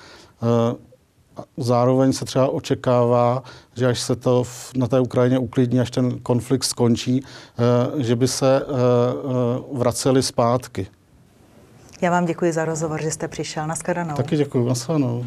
zároveň 1.56 2.12
se 2.12 2.24
třeba 2.24 2.48
očekává, 2.48 3.42
že 3.74 3.86
až 3.86 4.00
se 4.00 4.16
to 4.16 4.44
v, 4.44 4.72
na 4.76 4.88
té 4.88 5.00
Ukrajině 5.00 5.38
uklidní, 5.38 5.80
až 5.80 5.90
ten 5.90 6.18
konflikt 6.18 6.64
skončí, 6.64 7.24
že 7.96 8.16
by 8.16 8.28
se 8.28 8.62
vraceli 9.72 10.22
zpátky. 10.22 10.86
Já 12.02 12.10
vám 12.10 12.24
děkuji 12.24 12.52
za 12.52 12.64
rozhovor, 12.64 13.02
že 13.02 13.10
jste 13.10 13.28
přišel. 13.28 13.66
Naschledanou. 13.66 14.14
Taky 14.14 14.36
děkuji. 14.36 14.68
Naschledanou. 14.68 15.24